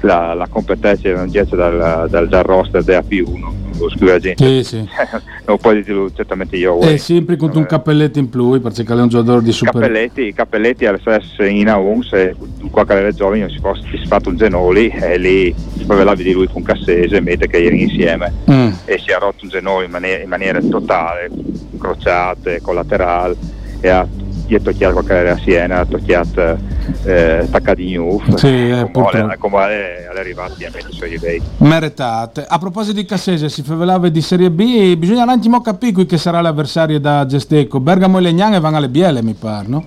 la, 0.00 0.34
la 0.34 0.46
competenza 0.48 1.12
non 1.12 1.30
c'è 1.30 1.44
dal, 1.44 2.08
dal, 2.08 2.28
dal 2.28 2.42
roster 2.42 2.82
da 2.82 3.00
P1 3.00 3.67
scusa 3.88 4.12
la 4.12 4.18
gente 4.18 4.44
sì, 4.44 4.64
sì. 4.64 4.88
non 5.46 5.58
puoi 5.58 5.82
dirlo 5.82 6.10
certamente 6.12 6.56
io 6.56 6.78
è 6.80 6.96
sempre 6.96 7.36
con 7.36 7.50
un 7.54 7.66
cappelletto 7.66 8.18
in 8.18 8.28
più 8.28 8.60
perché 8.60 8.82
è 8.82 8.92
un 8.92 9.08
giocatore 9.08 9.42
di 9.42 9.52
super 9.52 9.74
cappelletti, 9.74 10.32
cappelletti 10.32 10.86
stesso 11.00 11.44
in 11.44 11.66
A1 11.66 12.00
se 12.00 12.34
qualche 12.70 12.92
era 12.94 13.10
giovane 13.12 13.48
si, 13.48 13.58
fosse, 13.58 13.82
si 13.90 14.06
fatto 14.06 14.28
un 14.28 14.36
genoli 14.36 14.88
e 14.88 15.18
lì 15.18 15.54
parlavi 15.86 16.22
di 16.22 16.32
lui 16.32 16.48
con 16.48 16.62
Cassese 16.62 17.20
mentre 17.20 17.46
che 17.46 17.62
erano 17.62 17.80
insieme 17.80 18.32
mm. 18.50 18.70
e 18.84 18.98
si 18.98 19.10
è 19.10 19.18
rotto 19.18 19.44
un 19.44 19.50
genoli 19.50 19.84
in 19.86 19.90
maniera, 19.90 20.22
in 20.22 20.28
maniera 20.28 20.60
totale 20.60 21.30
crociate, 21.78 22.60
collaterale 22.60 23.36
e 23.80 23.88
ha 23.88 24.06
gli 24.48 24.54
è 24.54 24.62
tocchiato 24.62 24.94
qualche 24.94 25.12
era 25.12 25.32
a 25.32 25.38
Siena 25.38 25.80
ha 25.80 25.84
tocchiato 25.84 26.58
eh, 27.04 27.48
di 27.74 27.90
Newf 27.90 28.34
sì, 28.34 28.70
eh, 28.70 28.90
come, 29.38 29.68
è 29.68 30.18
arrivato 30.18 30.54
a 30.54 30.78
i 30.78 30.92
suoi 30.92 31.10
livelli 31.10 31.42
meritate. 31.58 32.44
A 32.48 32.58
proposito 32.58 32.96
di 32.96 33.04
Cassese 33.04 33.48
si 33.48 33.62
parlava 33.62 34.08
di 34.08 34.20
Serie 34.20 34.50
B 34.50 34.96
bisogna 34.96 35.22
un 35.22 35.30
attimo 35.30 35.60
capire 35.60 35.92
qui 35.92 36.06
che 36.06 36.18
sarà 36.18 36.40
l'avversario 36.40 36.98
da 37.00 37.26
Gesteco. 37.26 37.80
Bergamo 37.80 38.18
e 38.18 38.20
Legnane 38.22 38.60
vanno 38.60 38.76
alle 38.76 38.88
biele 38.88 39.22
mi 39.22 39.34
pare 39.34 39.66
no? 39.68 39.84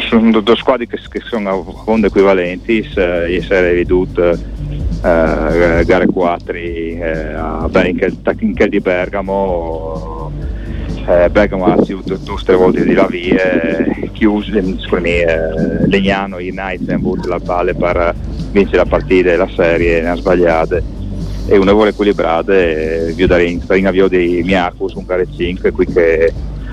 sono 0.00 0.40
due 0.40 0.56
squadre 0.56 0.86
che, 0.86 0.98
che 1.08 1.20
sono 1.20 1.50
a 1.50 1.82
fondo 1.84 2.06
equivalenti 2.06 2.82
se, 2.84 3.24
essere 3.24 3.72
ridotte 3.72 4.30
eh, 5.02 5.84
gare 5.84 6.06
4 6.06 6.52
eh, 6.54 7.34
in, 7.88 7.98
quel, 7.98 8.16
in 8.38 8.54
quel 8.54 8.68
di 8.68 8.80
Bergamo 8.80 10.30
eh, 11.06 11.28
Bergamo 11.30 11.64
ha 11.64 11.72
avuto 11.72 12.18
tutte 12.20 12.52
le 12.52 12.56
volte 12.56 12.84
di 12.84 12.94
la 12.94 13.06
via, 13.06 13.82
eh, 14.22 14.76
chiuso, 14.76 14.96
eh, 14.96 15.86
Legnano 15.86 16.38
e 16.38 16.52
hanno 16.54 16.94
avuto 16.94 17.28
la 17.28 17.40
palla 17.40 17.74
per 17.74 18.14
vincere 18.50 18.78
la 18.78 18.86
partita 18.86 19.30
e 19.30 19.36
la 19.36 19.48
serie, 19.54 20.00
ne 20.00 20.10
ha 20.10 20.14
sbagliate 20.14 21.00
e 21.46 21.56
una 21.56 21.72
vuole 21.72 21.90
equilibrata 21.90 22.52
e 22.54 23.12
vi 23.16 23.26
darei 23.26 23.60
in 23.72 23.86
avvio 23.86 24.06
di 24.06 24.42
Miacus 24.44 24.94
un 24.94 25.04
gare 25.04 25.26
5 25.28 25.72
qui 25.72 25.86
che 25.86 26.32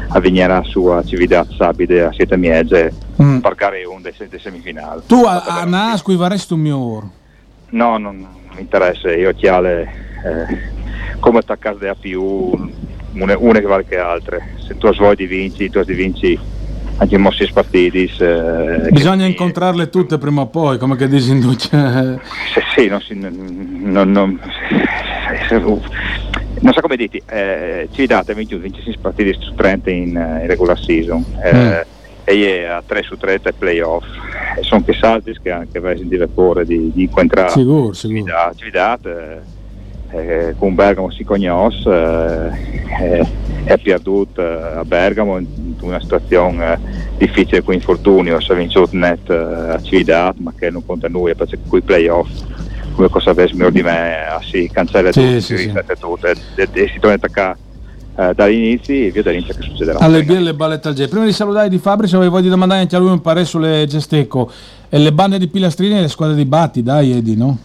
avvegnerà 0.09 0.57
la 0.57 0.63
sua 0.63 1.03
civiltà 1.03 1.45
sabide 1.57 2.03
a 2.03 2.11
siete 2.13 2.37
miege 2.37 2.93
mm. 3.21 3.39
per 3.39 3.55
gare 3.55 3.83
1 3.83 3.99
dei, 4.01 4.39
semifinali 4.39 5.01
tu 5.07 5.23
a, 5.25 5.43
a 5.43 5.65
Nasqui 5.65 6.15
varesti 6.15 6.53
un 6.53 6.59
mio 6.59 6.77
oro? 6.77 7.11
no 7.69 7.97
non, 7.97 8.17
mi 8.53 8.61
interessa 8.61 9.11
io 9.11 9.33
chiale 9.33 9.91
eh, 10.23 11.17
come 11.19 11.39
attaccare 11.39 11.77
da 11.79 11.95
più 11.95 12.51
una, 13.13 13.35
una 13.37 13.59
che 13.59 13.65
vale 13.65 13.85
che 13.85 13.97
altre. 13.97 14.55
Se 14.65 14.77
tu 14.77 14.89
di 15.15 15.25
vinci, 15.25 15.69
tu 15.69 15.81
di 15.83 15.93
vinci 15.93 16.39
anche 16.99 17.15
i 17.15 17.17
mossi 17.17 17.45
spartiti. 17.45 18.11
Eh, 18.19 18.89
Bisogna 18.91 19.23
che, 19.23 19.29
incontrarle 19.29 19.89
tutte 19.89 20.17
prima 20.17 20.41
o 20.41 20.47
poi, 20.47 20.77
come 20.77 20.95
che 20.95 21.07
disinduce. 21.07 22.19
Sì, 22.53 22.61
sì, 22.75 22.87
non, 22.87 23.01
si, 23.01 23.15
non, 23.15 23.79
non, 23.81 24.11
non 24.11 24.39
so 26.73 26.81
come 26.81 26.95
dite, 26.95 27.21
eh, 27.27 27.89
ci 27.91 28.05
date 28.05 28.33
26 28.33 28.97
partite 28.99 29.35
su 29.39 29.53
30 29.53 29.89
in, 29.89 30.07
in 30.07 30.47
regular 30.47 30.79
season. 30.79 31.23
Eh, 31.43 31.55
mm. 31.55 31.71
E 32.25 32.65
a 32.65 32.83
3 32.85 33.01
su 33.01 33.17
3 33.17 33.39
è 33.41 33.51
playoff. 33.53 34.05
E 34.55 34.63
sono 34.63 34.83
che 34.83 34.93
salti 34.93 35.35
che 35.41 35.49
anche 35.49 35.79
vai 35.79 35.99
in 35.99 36.07
direttore 36.07 36.63
di, 36.63 36.91
di 36.93 37.03
incontrare. 37.03 37.49
Sicuro, 37.49 37.93
sicuro. 37.93 38.51
Ci 38.55 38.69
date 38.69 39.57
eh, 40.11 40.55
con 40.57 40.75
Bergamo 40.75 41.11
si 41.11 41.23
conosce, 41.23 41.89
eh, 43.01 43.27
è 43.63 43.77
perduto 43.77 44.41
a 44.41 44.83
Bergamo 44.83 45.37
in 45.37 45.75
una 45.81 45.99
situazione 45.99 46.73
eh, 46.73 46.77
difficile 47.17 47.63
con 47.63 47.73
infortunio, 47.73 48.39
si 48.39 48.51
è 48.51 48.55
vinto 48.55 48.87
net 48.91 49.29
eh, 49.29 49.35
a 49.35 49.81
Cividad, 49.81 50.35
ma 50.37 50.53
che 50.57 50.69
non 50.69 50.85
conta 50.85 51.07
noi 51.07 51.35
perché 51.35 51.57
qui 51.67 51.81
playoff 51.81 52.29
come 52.93 53.09
cosa 53.09 53.29
avessi 53.29 53.55
meglio 53.55 53.69
di 53.69 53.81
me 53.81 54.25
ah, 54.27 54.41
si 54.41 54.69
cancella 54.71 55.11
sì, 55.11 55.21
tutto, 55.21 55.39
sì, 55.39 55.57
si 55.57 55.65
riflette 55.65 55.95
sì. 55.95 56.01
tutto 56.01 56.27
e, 56.27 56.35
e, 56.55 56.69
e, 56.73 56.87
si 56.91 56.99
torna 56.99 57.11
a 57.11 57.15
attaccare 57.15 57.57
eh, 58.17 58.33
dall'inizio 58.33 58.93
e 58.93 59.11
via 59.11 59.23
dall'inizio 59.23 59.53
che 59.53 59.61
succederà. 59.61 59.99
Alle 59.99 60.23
bielle 60.23 60.53
ballette 60.53 60.89
al 60.89 60.93
G. 60.93 61.07
Prima 61.07 61.23
di 61.23 61.31
salutare 61.31 61.69
di 61.69 61.77
Fabri, 61.77 62.07
se 62.07 62.17
avevo 62.17 62.41
di 62.41 62.49
domandare 62.49 62.81
anche 62.81 62.95
a 62.95 62.99
lui 62.99 63.11
un 63.11 63.21
parere 63.21 63.45
sulle 63.45 63.85
Gesteco 63.87 64.51
e 64.89 64.97
le 64.97 65.13
bande 65.13 65.37
di 65.37 65.47
Pilastrini 65.47 65.97
e 65.97 66.01
le 66.01 66.07
squadre 66.09 66.35
di 66.35 66.45
Batti, 66.45 66.83
dai 66.83 67.11
Edi, 67.11 67.37
no? 67.37 67.57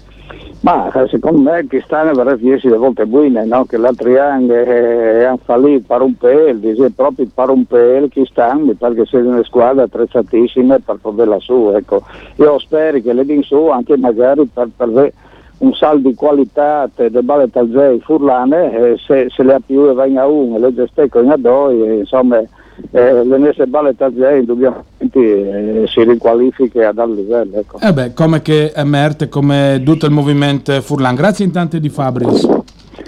Ma 0.64 0.90
eh, 0.90 1.09
secondo 1.09 1.42
me 1.42 1.66
Cristane 1.66 2.12
verrà 2.12 2.38
fiesi 2.38 2.70
le 2.70 2.79
volte 2.79 3.05
buone, 3.05 3.44
no? 3.44 3.66
che 3.66 3.77
l'altro 3.77 4.18
anno 4.18 4.55
eh, 4.55 5.24
hanno 5.24 5.38
fallito 5.44 5.85
per 5.87 6.00
un 6.00 6.16
pelo, 6.16 6.59
dice 6.59 6.90
proprio 6.90 7.27
per 7.35 7.50
un 7.50 7.66
pelo 7.66 8.09
Cristane, 8.09 8.74
perché 8.74 9.05
sono 9.05 9.29
una 9.29 9.44
squadra 9.44 9.83
attrezzatissima 9.83 10.79
per 10.79 10.96
poterla 11.03 11.38
su. 11.38 11.70
Ecco. 11.74 12.03
Io 12.37 12.59
spero 12.61 12.98
che 13.03 13.12
le 13.12 13.27
din 13.27 13.42
su 13.42 13.66
anche 13.66 13.98
magari 13.98 14.48
per, 14.50 14.70
per 14.74 15.12
un 15.59 15.74
saldo 15.74 16.09
di 16.09 16.14
qualità 16.14 16.88
del 16.94 17.22
balle 17.22 17.50
talgei 17.50 18.00
furlane, 18.00 18.72
eh, 18.72 18.96
se, 18.96 19.27
se 19.29 19.42
le 19.42 19.53
ha 19.53 19.61
più 19.61 19.87
e 19.90 19.92
va 19.92 20.05
a 20.05 20.27
uno 20.27 20.57
le 20.57 20.72
gestecco 20.72 21.20
in 21.20 21.31
a 21.31 21.37
due, 21.37 21.96
insomma 21.96 22.42
eh, 22.90 23.24
l'NS 23.24 23.66
Balle 23.66 23.94
Tazzei 23.96 24.40
indubbiamente 24.40 25.82
eh, 25.82 25.87
si 25.87 26.02
riqualifica 26.02 26.88
ad 26.88 26.98
alto 26.98 27.14
livello. 27.14 27.58
Ecco. 27.58 27.78
Eh 27.80 27.92
beh, 27.92 28.12
come 28.14 28.42
che 28.42 28.72
emerge 28.74 29.28
come 29.28 29.80
tutto 29.84 30.06
il 30.06 30.12
movimento 30.12 30.80
Furlan. 30.80 31.14
Grazie 31.14 31.44
intanto 31.44 31.78
di 31.78 31.88
Fabris. 31.88 32.48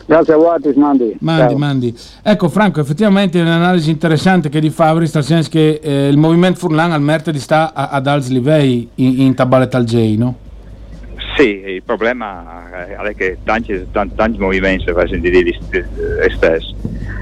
Grazie 0.06 0.34
a 0.34 0.36
voi, 0.36 0.58
Mandi. 0.76 1.16
Mandi, 1.20 1.48
Ciao. 1.48 1.58
mandi. 1.58 1.94
Ecco 2.22 2.48
Franco, 2.48 2.80
effettivamente 2.80 3.38
è 3.38 3.42
un'analisi 3.42 3.90
interessante 3.90 4.48
che 4.48 4.60
di 4.60 4.70
Fabris, 4.70 5.14
nel 5.14 5.24
senso 5.24 5.50
che 5.50 5.80
eh, 5.82 6.08
il 6.08 6.16
movimento 6.16 6.60
Furlan 6.60 6.92
al 6.92 7.02
Merte 7.02 7.36
sta 7.38 7.72
a, 7.74 7.88
ad 7.88 8.06
alti 8.06 8.32
livelli 8.32 8.88
in, 8.96 9.20
in 9.20 9.34
Tabale 9.34 9.68
Talgei, 9.68 10.16
no? 10.16 10.36
Sì, 11.36 11.62
il 11.66 11.82
problema 11.82 12.70
è 13.02 13.14
che 13.14 13.38
tanti, 13.44 13.86
tanti, 13.90 14.14
tanti 14.14 14.38
movimenti 14.38 14.90
vanno 14.90 15.08
sentire 15.08 15.38
eh, 15.40 16.30
stessi. 16.30 16.74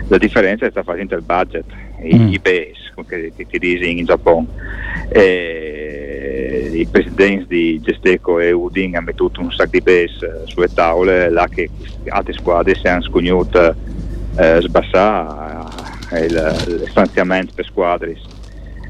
La 0.08 0.18
differenza 0.18 0.66
è 0.66 0.70
sta 0.70 0.82
facendo 0.82 1.16
il 1.16 1.22
budget 1.22 1.64
mm. 2.12 2.28
i 2.28 2.38
base, 2.38 2.92
come 2.94 3.32
ti 3.34 3.58
dici 3.58 3.98
in 3.98 4.04
Giappone. 4.04 4.46
E 5.08 6.70
I 6.72 6.86
presidenti 6.86 7.46
di 7.46 7.80
Gesteco 7.80 8.40
e 8.40 8.52
Udin 8.52 8.96
hanno 8.96 9.06
messo 9.06 9.30
un 9.36 9.52
sacco 9.52 9.70
di 9.70 9.82
eh, 9.84 10.08
sulle 10.44 10.72
tavole, 10.72 11.30
là 11.30 11.46
che 11.48 11.68
altre 12.08 12.32
squadre 12.32 12.74
si 12.74 12.86
hanno 12.86 13.02
scognute 13.02 13.74
eh, 14.36 14.60
sbassare 14.60 15.66
eh, 16.12 16.24
il, 16.24 16.86
stanziamento 16.88 17.52
per 17.54 17.64
squadre. 17.64 18.16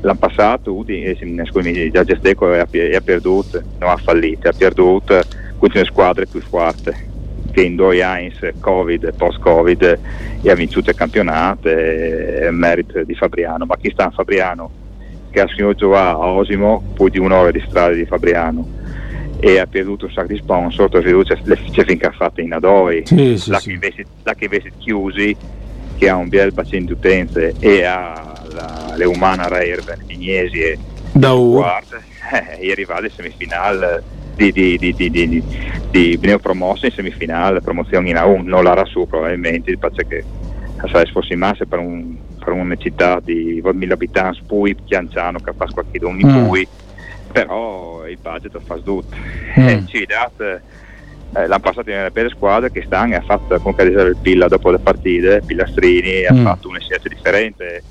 L'anno 0.00 0.18
passato 0.18 0.74
Udin, 0.74 1.06
eh, 1.06 1.90
già 1.90 2.04
Gesteco 2.04 2.52
ha, 2.52 2.66
perduto, 2.66 3.62
non 3.78 3.90
ha 3.90 3.96
fallito, 3.96 4.48
ha 4.48 4.52
perduto 4.52 5.20
con 5.58 5.70
le 5.72 5.84
squadre 5.84 6.26
più 6.26 6.40
forti 6.40 7.03
che 7.54 7.62
in 7.62 7.76
due 7.76 8.02
anni, 8.02 8.32
Covid 8.58 9.04
e 9.04 9.12
post-Covid, 9.12 9.98
ha 10.44 10.54
vinto 10.54 10.80
il 10.80 10.94
campionato, 10.94 11.68
è 11.68 12.50
merito 12.50 13.02
di 13.04 13.14
Fabriano. 13.14 13.64
Ma 13.64 13.76
chi 13.76 13.90
sta 13.90 14.04
in 14.04 14.10
Fabriano? 14.10 14.70
Che 15.30 15.40
ha 15.40 15.46
segnato 15.48 15.94
a 15.94 16.18
Osimo, 16.18 16.82
poi 16.94 17.10
di 17.10 17.18
un'ora 17.18 17.52
di 17.52 17.62
strada 17.66 17.94
di 17.94 18.04
Fabriano 18.04 18.82
e 19.38 19.58
ha 19.58 19.66
perduto 19.66 20.06
un 20.06 20.12
sacco 20.12 20.28
di 20.28 20.36
sponsor, 20.36 20.88
per 20.88 21.02
fiducia 21.02 21.36
le 21.44 21.58
c'è 21.70 21.84
finché 21.84 22.06
ha 22.06 22.12
fatto 22.12 22.40
in 22.40 22.52
Adoi, 22.52 23.02
sì, 23.04 23.36
sì, 23.36 23.50
la, 23.50 23.58
sì. 23.58 23.78
Che 23.78 24.44
invece, 24.44 24.72
chiusi, 24.78 25.36
che 25.96 26.08
ha 26.08 26.16
un 26.16 26.28
bel 26.28 26.52
bacino 26.52 26.86
di 26.86 26.92
utenze 26.92 27.54
e 27.58 27.84
ha 27.84 28.42
la, 28.52 28.94
le 28.96 29.04
umane 29.04 29.48
rare 29.48 29.78
Benignesi 29.84 30.60
e 30.60 30.78
da 31.12 31.32
guarda, 31.32 31.98
eh, 32.32 32.58
è 32.58 32.70
arrivato 32.70 33.04
in 33.04 33.10
semifinale 33.10 34.02
di, 34.34 34.52
di, 34.52 34.76
di, 34.78 34.94
di, 34.94 35.10
di, 35.10 35.42
di 35.90 36.18
neopromosso 36.20 36.86
in 36.86 36.92
semifinale, 36.92 37.60
promozione 37.60 38.10
in 38.10 38.16
A1, 38.16 38.42
non 38.44 38.64
l'era 38.64 38.84
su 38.84 39.06
probabilmente, 39.06 39.76
perché 39.78 40.06
che 40.06 40.24
se 40.88 41.06
fosse 41.12 41.36
massa 41.36 41.64
per, 41.64 41.78
un, 41.78 42.16
per 42.38 42.52
una 42.52 42.76
città 42.76 43.20
di 43.20 43.62
20.000 43.62 43.92
abitanti, 43.92 44.42
poi 44.46 44.76
Chianciano 44.84 45.38
che 45.38 45.52
fa 45.56 45.66
qualche 45.66 45.98
don 45.98 46.18
in 46.18 46.28
mm. 46.28 46.46
poi, 46.46 46.68
però 47.32 48.06
il 48.06 48.18
budget 48.20 48.58
fa 48.60 48.76
tutto. 48.76 49.16
Mm. 49.58 49.66
E 49.66 49.84
ci 49.86 50.04
date, 50.04 50.62
eh, 51.34 51.46
l'hanno 51.46 51.60
passato 51.60 51.90
nelle 51.90 52.10
belle 52.10 52.28
squadre 52.28 52.70
che 52.70 52.82
stanno 52.84 53.14
e 53.14 53.16
ha 53.16 53.22
fatto 53.22 53.58
concretizzare 53.60 54.10
il 54.10 54.16
Pilla 54.20 54.48
dopo 54.48 54.70
le 54.70 54.78
partite, 54.78 55.42
Pillastrini 55.44 56.22
mm. 56.30 56.36
ha 56.36 56.42
fatto 56.42 56.68
un 56.68 56.78
scelta 56.80 57.08
differente. 57.08 57.82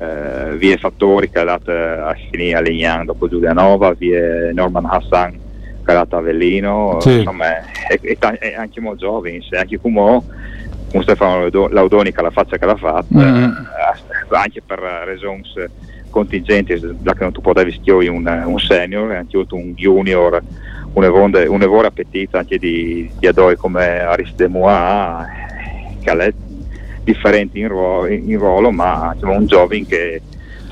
Eh, 0.00 0.56
via 0.56 0.76
Fattori 0.76 1.28
che 1.28 1.38
è 1.38 1.40
andato 1.40 1.72
a 1.72 2.14
finire 2.30 2.56
a 2.56 2.60
Lignan 2.60 3.04
dopo 3.04 3.28
Giulianova, 3.28 3.94
via 3.94 4.52
Norman 4.52 4.86
Hassan 4.86 5.46
Carata 5.88 6.18
Avellino, 6.18 6.98
sì. 7.00 7.20
insomma, 7.20 7.46
è, 7.88 7.98
è, 7.98 8.18
è, 8.18 8.54
anche 8.54 8.78
molto 8.78 9.06
giovane, 9.06 9.40
anche 9.52 9.80
come 9.80 10.22
un 10.92 11.02
Stefano 11.02 11.48
Laudoni 11.70 12.12
che 12.12 12.20
la 12.20 12.30
faccia 12.30 12.58
che 12.58 12.66
l'ha 12.66 12.76
fatta, 12.76 13.06
mm. 13.18 13.42
eh, 13.42 14.36
anche 14.36 14.60
per 14.60 14.80
ragioni 14.80 15.42
contingenti, 16.10 16.78
da 16.98 17.14
che 17.14 17.22
non 17.22 17.32
tu 17.32 17.40
potevi 17.40 17.72
schioi 17.72 18.06
un, 18.06 18.26
un 18.26 18.58
senior, 18.58 19.12
anche 19.12 19.38
un 19.38 19.72
junior, 19.74 20.42
un 20.92 21.62
evore 21.62 21.86
appetito 21.86 22.36
anche 22.36 22.58
di, 22.58 23.10
di 23.18 23.26
Adoi 23.26 23.56
come 23.56 24.00
Aris 24.00 24.34
de 24.34 24.46
Moa, 24.46 25.26
che 26.02 26.10
è 26.10 26.32
differente 27.02 27.58
in, 27.58 27.68
ruolo, 27.68 28.06
in 28.08 28.38
ruolo 28.38 28.70
ma 28.70 29.12
insomma, 29.14 29.38
un 29.38 29.46
giovane 29.46 29.86
che 29.86 30.20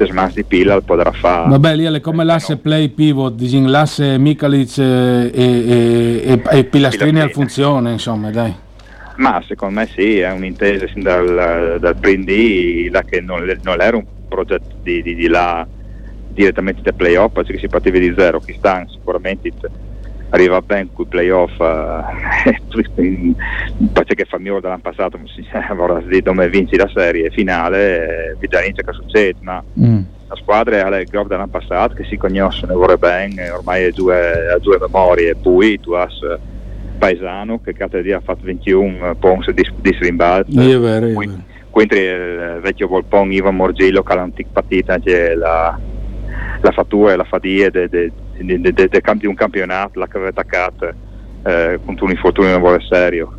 smas 0.04 0.35
di 0.35 0.44
Pilla 0.44 0.80
potrà 0.80 1.11
fare. 1.12 1.48
Vabbè, 1.48 1.74
lì 1.74 1.85
è 1.85 2.00
come 2.00 2.24
l'asse 2.24 2.59
play 2.59 2.88
pivot, 2.88 3.35
disin, 3.35 3.70
l'asse 3.70 4.18
Mikalic 4.18 4.78
e, 4.78 5.30
e, 5.32 6.22
e, 6.24 6.59
e 6.59 6.64
Pilastrini 6.64 7.20
al 7.20 7.30
funzione, 7.30 7.92
insomma, 7.92 8.30
dai. 8.30 8.54
Ma 9.16 9.42
secondo 9.46 9.80
me 9.80 9.88
sì, 9.94 10.18
è 10.18 10.30
un'intesa 10.30 10.87
sin 10.88 11.02
dal, 11.02 11.78
dal 11.80 11.96
Prindi 11.96 12.90
che 13.06 13.20
non, 13.20 13.44
non, 13.62 13.80
era 13.80 13.96
un 13.96 14.04
progetto 14.28 14.76
di, 14.82 15.02
di, 15.02 15.14
di 15.14 15.26
là 15.26 15.66
direttamente 16.28 16.82
da 16.82 16.92
playoff, 16.92 17.32
perché 17.32 17.59
si 17.59 17.66
partiva 17.66 17.98
di 17.98 18.12
zero, 18.16 18.40
che 18.40 18.54
stanno 18.59 18.88
sicuramente 18.90 19.50
arriva 20.30 20.60
ben 20.60 20.92
con 20.92 21.04
i 21.04 21.08
playoff 21.08 21.60
eh, 21.60 22.60
perché 23.92 24.24
fa 24.24 24.38
mio 24.38 24.60
dall'anno 24.60 24.80
passato 24.82 25.18
vorrà 25.74 26.00
dire 26.00 26.22
come 26.22 26.48
vinci 26.48 26.76
la 26.76 26.90
serie 26.92 27.30
finale 27.30 28.30
eh, 28.30 28.36
vedere 28.38 28.72
che 28.72 28.92
succede 28.92 29.38
ma 29.42 29.62
mm. 29.78 30.00
la 30.28 30.36
squadra 30.36 30.88
è 30.96 31.00
il 31.00 31.06
gruppo 31.06 31.28
dell'anno 31.28 31.48
passato 31.48 31.94
che 31.94 32.04
si 32.04 32.16
conoscono 32.16 32.72
e 32.72 32.74
vorrei 32.74 32.96
bene 32.96 33.50
ormai 33.50 33.84
ha 33.84 33.92
due, 33.92 34.56
due 34.60 34.78
memorie 34.80 35.34
poi 35.36 35.78
tu 35.80 35.92
hai 35.92 36.08
Paesano 36.98 37.60
che 37.60 37.74
di 38.00 38.12
ha 38.12 38.20
fatto 38.20 38.40
21 38.44 39.16
punti 39.16 39.52
di, 39.52 39.68
di 39.80 39.96
rimbalzo 40.00 40.58
quindi 41.68 41.98
il 41.98 42.58
vecchio 42.62 42.88
Volpon 42.88 43.30
Ivan 43.30 43.54
Morgillo 43.54 44.02
che 44.02 44.12
ha 44.12 44.16
l'antica 44.16 44.48
partita 44.50 44.94
anche 44.94 45.34
la, 45.34 45.78
la 46.62 46.70
fattura 46.70 47.12
e 47.12 47.16
la 47.16 47.24
fadia 47.24 47.68
de, 47.68 47.88
de, 47.90 48.10
di, 48.38 49.27
un 49.27 49.35
campionato, 49.35 49.99
la 49.99 50.07
cavetta 50.07 50.44
cat 50.44 50.94
eh, 51.44 51.79
con 51.85 51.96
un 52.01 52.11
infortunio 52.11 52.51
non 52.53 52.61
vuole 52.61 52.81
serio. 52.88 53.38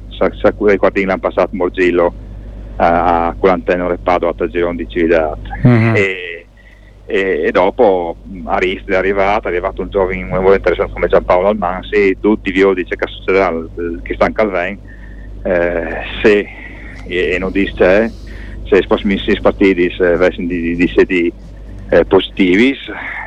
Ricordi 0.59 1.05
l'anno 1.05 1.19
passato 1.19 1.49
Morgillo 1.51 2.13
a 2.77 3.35
quell'antenore 3.37 3.97
Padova 3.97 4.33
a 4.37 4.47
girone 4.47 4.77
di 4.77 4.87
Cividat. 4.87 5.39
Mm-hmm. 5.65 5.95
E, 5.95 6.45
e, 7.05 7.43
e, 7.45 7.51
dopo 7.51 8.17
Ariste 8.45 8.91
è 8.93 8.95
arrivato, 8.95 9.47
è 9.47 9.51
arrivato 9.51 9.81
un 9.81 9.89
giovane 9.89 10.23
molto 10.23 10.53
interessante 10.53 10.93
come 10.93 11.07
Giampaolo 11.07 11.47
Almansi, 11.47 12.17
tutti 12.19 12.51
vi 12.51 12.73
dice 12.73 12.95
che 12.95 13.07
succederà 13.07 13.53
che 14.03 14.13
sta 14.13 14.27
in 14.27 14.33
Calvin, 14.33 14.77
eh, 15.43 16.01
se 16.21 16.47
e, 17.07 17.37
non 17.39 17.51
dice 17.51 18.11
se 18.63 18.85
si 19.17 19.39
partiti 19.41 19.73
di, 19.87 20.45
di, 20.47 20.75
di, 20.75 21.05
di 21.05 21.33
eh, 21.89 22.05
positivi 22.05 22.75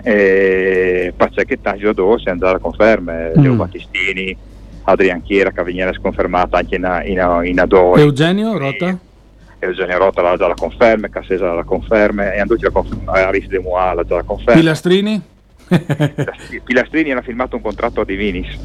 e 0.02 1.12
poi 1.16 1.28
che 1.46 1.60
tanti 1.60 1.80
giocatori 1.80 2.22
si 2.22 2.28
andare 2.28 2.56
a 2.56 2.60
conferme 2.60 3.32
mm. 3.36 3.42
Leo 3.42 3.54
Battistini 3.54 4.36
Adrian 4.84 5.22
Chiera 5.22 5.50
che 5.50 5.62
veniva 5.62 5.92
sconfermata 5.92 6.58
anche 6.58 6.76
in, 6.76 7.02
in, 7.06 7.40
in 7.44 7.60
Adoro 7.60 7.96
Eugenio 7.96 8.56
Rota? 8.56 8.98
Eugenio 9.58 9.98
Rota 9.98 10.22
l'ha 10.22 10.36
già 10.36 10.46
la 10.46 10.54
conferma 10.54 11.08
Cassesa 11.08 11.52
la 11.52 11.64
conferma 11.64 12.32
e 12.32 12.40
Anducci 12.40 12.64
la 12.64 12.70
conferma 12.70 13.12
Aris 13.12 13.46
De 13.46 13.58
Moa 13.58 13.94
l'ha 13.94 14.04
già 14.04 14.16
la 14.16 14.22
conferma 14.22 14.60
Pilastrini? 14.60 15.22
Pilastrini 16.64 17.10
era 17.10 17.22
firmato 17.22 17.56
un 17.56 17.62
contratto 17.62 18.00
a 18.00 18.04
Divinis 18.04 18.58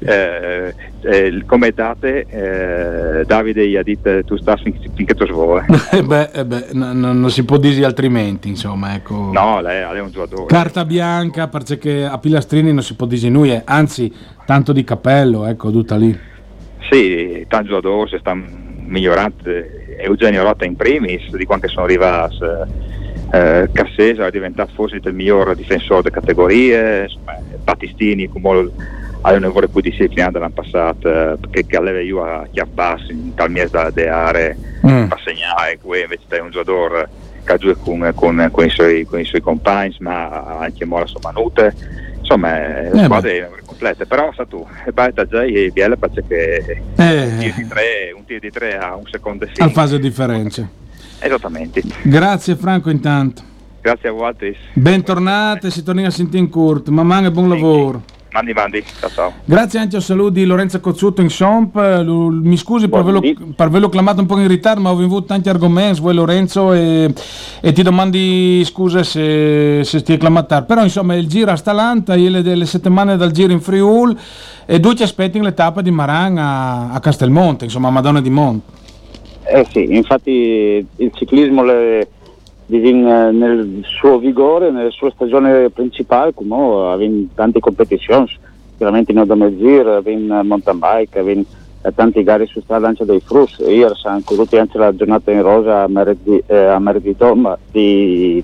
eh, 0.00 0.74
eh, 1.00 1.42
come 1.46 1.70
date 1.70 2.26
eh, 2.28 3.24
Davide 3.24 3.68
gli 3.68 3.76
ha 3.76 3.82
detto 3.82 4.24
tu 4.24 4.36
stai 4.36 4.56
fin, 4.62 4.76
finché 4.94 5.14
tu 5.14 5.26
svoi 5.26 5.62
eh 5.92 6.02
beh, 6.02 6.30
eh 6.32 6.44
beh 6.44 6.66
no, 6.72 6.92
no, 6.92 7.12
non 7.12 7.30
si 7.30 7.44
può 7.44 7.56
dire 7.56 7.84
altrimenti 7.84 8.48
insomma 8.48 8.94
ecco. 8.94 9.30
no 9.32 9.60
lei, 9.60 9.82
lei, 9.82 9.98
è 9.98 10.00
un 10.00 10.10
giocatore. 10.10 10.46
Carta 10.46 10.84
bianca 10.84 11.48
perché 11.48 12.04
a 12.04 12.18
Pilastrini 12.18 12.72
non 12.72 12.82
si 12.82 12.94
può 12.94 13.06
dire 13.06 13.28
nulla 13.28 13.62
anzi 13.64 14.12
tanto 14.44 14.72
di 14.72 14.84
cappello 14.84 15.46
ecco 15.46 15.70
tutta 15.70 15.96
lì. 15.96 16.18
Sì 16.90 17.44
tanti 17.48 17.68
giocatori 17.68 18.10
si 18.10 18.16
stanno 18.18 18.44
migliorando. 18.86 19.34
Eugenio 19.98 20.42
Rotta 20.42 20.64
in 20.64 20.76
primis 20.76 21.34
di 21.34 21.44
quando 21.44 21.68
sono 21.68 21.84
arrivati 21.84 22.36
eh, 23.32 23.68
Cassesa 23.72 24.26
è 24.26 24.30
diventato 24.30 24.72
forse 24.74 25.00
il 25.02 25.14
miglior 25.14 25.54
difensore 25.54 26.02
delle 26.02 26.14
categorie 26.14 27.02
insomma, 27.02 27.38
Battistini 27.62 28.28
come 28.28 28.70
lavoro 29.22 29.66
più 29.68 29.80
disciplinato 29.80 30.38
l'anno 30.38 30.52
passato 30.52 31.08
perché 31.40 31.66
che 31.66 31.76
aveva 31.76 32.00
io 32.00 32.22
a 32.22 32.46
chiappassi 32.50 33.10
in 33.10 33.34
tal 33.34 33.50
mese 33.50 33.70
da 33.92 34.26
aree 34.26 34.56
mm. 34.86 35.06
per 35.06 35.20
segnare 35.24 35.78
qui 35.82 36.02
invece 36.02 36.22
sei 36.28 36.40
un 36.40 36.50
giocatore 36.50 37.08
che 37.44 37.58
gioca 37.58 37.80
con, 37.80 38.12
con, 38.14 38.48
con, 38.52 38.64
i 38.64 38.70
suoi, 38.70 39.04
con 39.04 39.18
i 39.18 39.24
suoi 39.24 39.40
compagni 39.40 39.96
ma 40.00 40.58
anche 40.58 40.84
Mora 40.84 41.06
sono 41.06 41.20
manute 41.22 41.74
insomma 42.18 42.90
eh, 42.90 43.04
squadre 43.04 43.50
complete 43.64 44.06
però 44.06 44.32
sa 44.34 44.44
tu 44.46 44.64
Baita 44.92 45.26
già 45.26 45.42
e 45.42 45.70
Biele 45.72 45.96
perché 45.96 46.82
eh. 46.96 47.22
un, 47.22 47.36
tiro 47.38 47.54
di 47.56 47.66
tre, 47.66 48.12
un 48.16 48.24
tiro 48.24 48.40
di 48.40 48.50
tre 48.50 48.78
a 48.78 48.94
un 48.94 49.06
secondo 49.10 49.46
sì 49.52 49.60
al 49.62 49.72
fase 49.72 49.98
differenze 49.98 50.84
esattamente 51.20 51.82
grazie 52.02 52.56
Franco 52.56 52.90
intanto 52.90 53.42
grazie 53.80 54.08
a 54.08 54.12
voi 54.12 54.56
bentornate 54.74 55.70
si 55.70 55.82
torna 55.82 56.06
a 56.06 56.10
sentire 56.10 56.38
in 56.38 56.48
Kurt 56.48 56.88
mamma 56.88 57.24
e 57.24 57.30
buon 57.30 57.48
lavoro 57.48 58.02
Mandi, 58.36 58.52
mandi, 58.52 58.84
ciao 59.00 59.08
ciao. 59.08 59.32
Grazie 59.46 59.78
anche 59.78 59.96
a 59.96 60.00
saluti 60.00 60.44
Lorenzo 60.44 60.78
Cozzutto 60.78 61.22
in 61.22 61.30
Shomp. 61.30 61.74
Mi 61.74 62.58
scusi 62.58 62.86
per 62.86 62.98
averlo, 62.98 63.88
chiamato 63.88 64.20
un 64.20 64.26
po' 64.26 64.38
in 64.38 64.46
ritardo, 64.46 64.82
ma 64.82 64.90
ho 64.90 64.92
avuto 64.92 65.24
tanti 65.24 65.48
argomenti, 65.48 66.00
voi 66.00 66.12
Lorenzo, 66.12 66.74
e, 66.74 67.10
e 67.62 67.72
ti 67.72 67.82
domandi 67.82 68.62
scuse 68.66 69.04
se, 69.04 69.80
se 69.84 70.02
ti 70.02 70.18
chiamato. 70.18 70.62
Però 70.64 70.82
insomma 70.82 71.14
il 71.14 71.28
giro 71.28 71.50
a 71.50 71.56
Stalanta, 71.56 72.14
le, 72.14 72.42
le 72.42 72.66
settimane 72.66 73.16
dal 73.16 73.30
giro 73.30 73.52
in 73.52 73.60
Friul 73.62 74.14
e 74.66 74.80
due 74.80 74.94
ci 74.94 75.02
aspetti 75.02 75.40
l'etapa 75.40 75.80
di 75.80 75.90
Maran 75.90 76.36
a, 76.36 76.90
a 76.92 77.00
Castelmonte, 77.00 77.64
insomma 77.64 77.88
a 77.88 77.92
Madonna 77.92 78.20
di 78.20 78.28
Monte. 78.28 78.84
Eh 79.48 79.64
sì, 79.70 79.94
infatti 79.94 80.84
il 80.96 81.12
ciclismo 81.12 81.62
le 81.62 82.08
eh, 82.68 83.30
nel 83.30 83.80
suo 83.84 84.18
vigore, 84.18 84.70
nella 84.70 84.90
sua 84.90 85.10
stagione 85.12 85.70
principale, 85.70 86.34
come 86.34 86.90
ha 86.90 86.96
vinto 86.96 87.34
tante 87.34 87.60
competizioni, 87.60 88.28
sicuramente 88.72 89.12
in 89.12 89.20
Odomezir, 89.20 89.86
ha 89.86 90.00
vinto 90.00 90.42
mountain 90.42 90.78
bike, 90.78 91.18
ha 91.18 91.22
vinto 91.22 91.48
eh, 91.82 91.94
tante 91.94 92.24
gare 92.24 92.46
su 92.46 92.60
strada 92.60 92.88
anche 92.88 93.04
dei 93.04 93.20
Frus. 93.20 93.58
Ieri 93.58 93.94
si 93.94 94.06
è 94.06 94.10
ancora 94.10 94.42
anche 94.58 94.78
la 94.78 94.94
giornata 94.94 95.30
in 95.30 95.42
rosa 95.42 95.82
a 95.82 95.88
Meredi, 95.88 96.42
eh, 96.46 96.56
a 96.56 96.78
Meredi 96.80 97.16
di, 97.70 98.42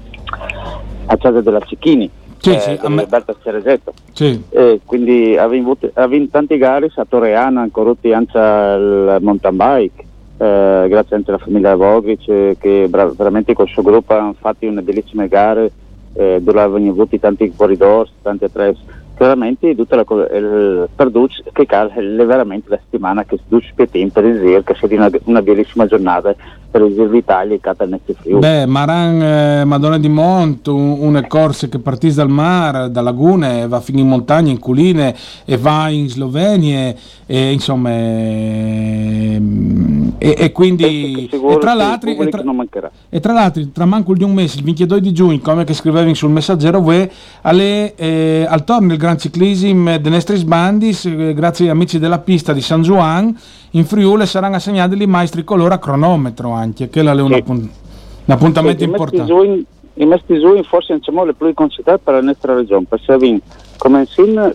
a 1.06 1.16
casa 1.16 1.40
della 1.40 1.60
Cicchini. 1.60 2.08
Sì, 2.38 2.54
eh, 2.54 2.60
sì, 2.60 2.78
me... 2.88 3.02
Roberta 3.02 3.34
Ceresetto. 3.42 3.92
Sì. 4.12 4.40
Eh, 4.50 4.80
quindi 4.84 5.36
ha 5.36 5.48
vinto, 5.48 5.78
ha 5.94 6.06
vinto 6.06 6.30
tante 6.30 6.58
gare 6.58 6.90
a 6.94 7.04
Torreana, 7.08 7.60
ancora 7.60 7.90
anche 7.90 8.38
il 8.38 9.16
mountain 9.20 9.56
bike 9.56 10.04
eh, 10.42 10.88
grazie 10.88 11.14
anche 11.14 11.30
alla 11.30 11.38
famiglia 11.38 11.76
Vogic 11.76 12.26
eh, 12.28 12.56
che 12.58 12.86
bra- 12.88 13.12
veramente 13.16 13.54
col 13.54 13.68
suo 13.68 13.82
gruppo 13.82 14.12
hanno 14.14 14.34
fatto 14.36 14.66
una 14.66 14.82
bellissime 14.82 15.28
gare 15.28 15.70
eh, 16.14 16.40
dove 16.42 16.60
avevano 16.60 16.90
avuto 16.90 17.16
tanti 17.18 17.52
corridori, 17.54 18.10
tanti 18.22 18.44
attrezzi 18.44 18.82
chiaramente 19.14 19.76
tutta 19.76 19.94
la 19.96 20.04
cosa 20.04 20.24
per 20.24 21.10
Duc 21.10 21.42
che 21.52 21.62
è 21.62 22.24
veramente 22.24 22.70
la 22.70 22.78
settimana 22.82 23.24
che 23.24 23.38
Duc 23.46 23.72
per 23.74 23.88
tempo 23.88 24.20
per 24.20 24.40
dire 24.40 24.64
che 24.64 24.74
sia 24.74 24.88
una, 24.90 25.10
una 25.24 25.42
bellissima 25.42 25.86
giornata 25.86 26.34
per 26.72 26.80
il 26.80 27.10
d'Italia 27.10 27.54
e 27.54 27.60
Cata 27.60 27.84
Neste 27.84 28.14
Friuli. 28.14 28.40
Beh, 28.40 28.64
Maran 28.64 29.22
eh, 29.22 29.64
Madonna 29.66 29.98
di 29.98 30.08
Mont, 30.08 30.66
un, 30.68 30.96
una 31.00 31.26
corsa 31.26 31.68
che 31.68 31.78
partì 31.78 32.10
dal 32.12 32.30
mare, 32.30 32.90
da 32.90 33.02
lagune, 33.02 33.68
va 33.68 33.78
fino 33.80 34.00
in 34.00 34.08
montagna, 34.08 34.50
in 34.50 34.58
culine 34.58 35.14
e 35.44 35.58
va 35.58 35.90
in 35.90 36.08
Slovenia 36.08 36.94
e 37.26 37.52
insomma 37.52 37.90
e, 37.92 39.40
e 40.18 40.52
quindi 40.52 41.28
e 41.30 41.58
tra, 41.58 41.74
l'altro, 41.74 42.10
e, 42.10 42.28
tra, 42.28 42.42
e 43.08 43.20
tra 43.20 43.32
l'altro 43.32 43.62
tra 43.72 43.84
manco 43.84 44.14
di 44.14 44.24
un 44.24 44.34
mese 44.34 44.58
il 44.58 44.64
22 44.64 45.00
di 45.00 45.12
giugno 45.12 45.38
come 45.40 45.64
che 45.64 45.72
scrivevi 45.72 46.14
sul 46.14 46.30
messaggero 46.30 46.80
UE 46.80 47.10
alle, 47.42 47.94
eh, 47.94 48.44
al 48.48 48.64
torneo 48.64 48.92
il 48.92 48.98
Gran 48.98 49.18
Ciclism 49.18 49.96
de 49.96 50.10
Nestris 50.10 50.42
Bandis 50.42 51.04
eh, 51.06 51.32
grazie 51.34 51.66
agli 51.66 51.70
amici 51.70 51.98
della 51.98 52.18
pista 52.18 52.52
di 52.52 52.60
San 52.60 52.82
Juan 52.82 53.36
in 53.72 53.84
Friuli 53.84 54.26
saranno 54.26 54.56
assegnati 54.56 55.00
i 55.00 55.06
maestri 55.06 55.44
colore 55.44 55.74
a 55.74 55.78
cronometro 55.78 56.50
anche 56.50 56.88
che 56.88 57.00
è 57.00 57.10
un 57.10 57.32
appuntamento 58.26 58.78
sì, 58.78 58.84
importante. 58.84 59.64
i 59.94 60.06
mesti 60.06 60.38
giugni 60.38 60.62
forse 60.64 60.94
diciamo 60.94 61.24
le 61.24 61.34
più 61.34 61.52
considerate 61.54 62.02
per 62.02 62.14
la 62.14 62.20
nostra 62.20 62.54
regione 62.54 62.86
perché 62.88 63.40
come 63.76 64.06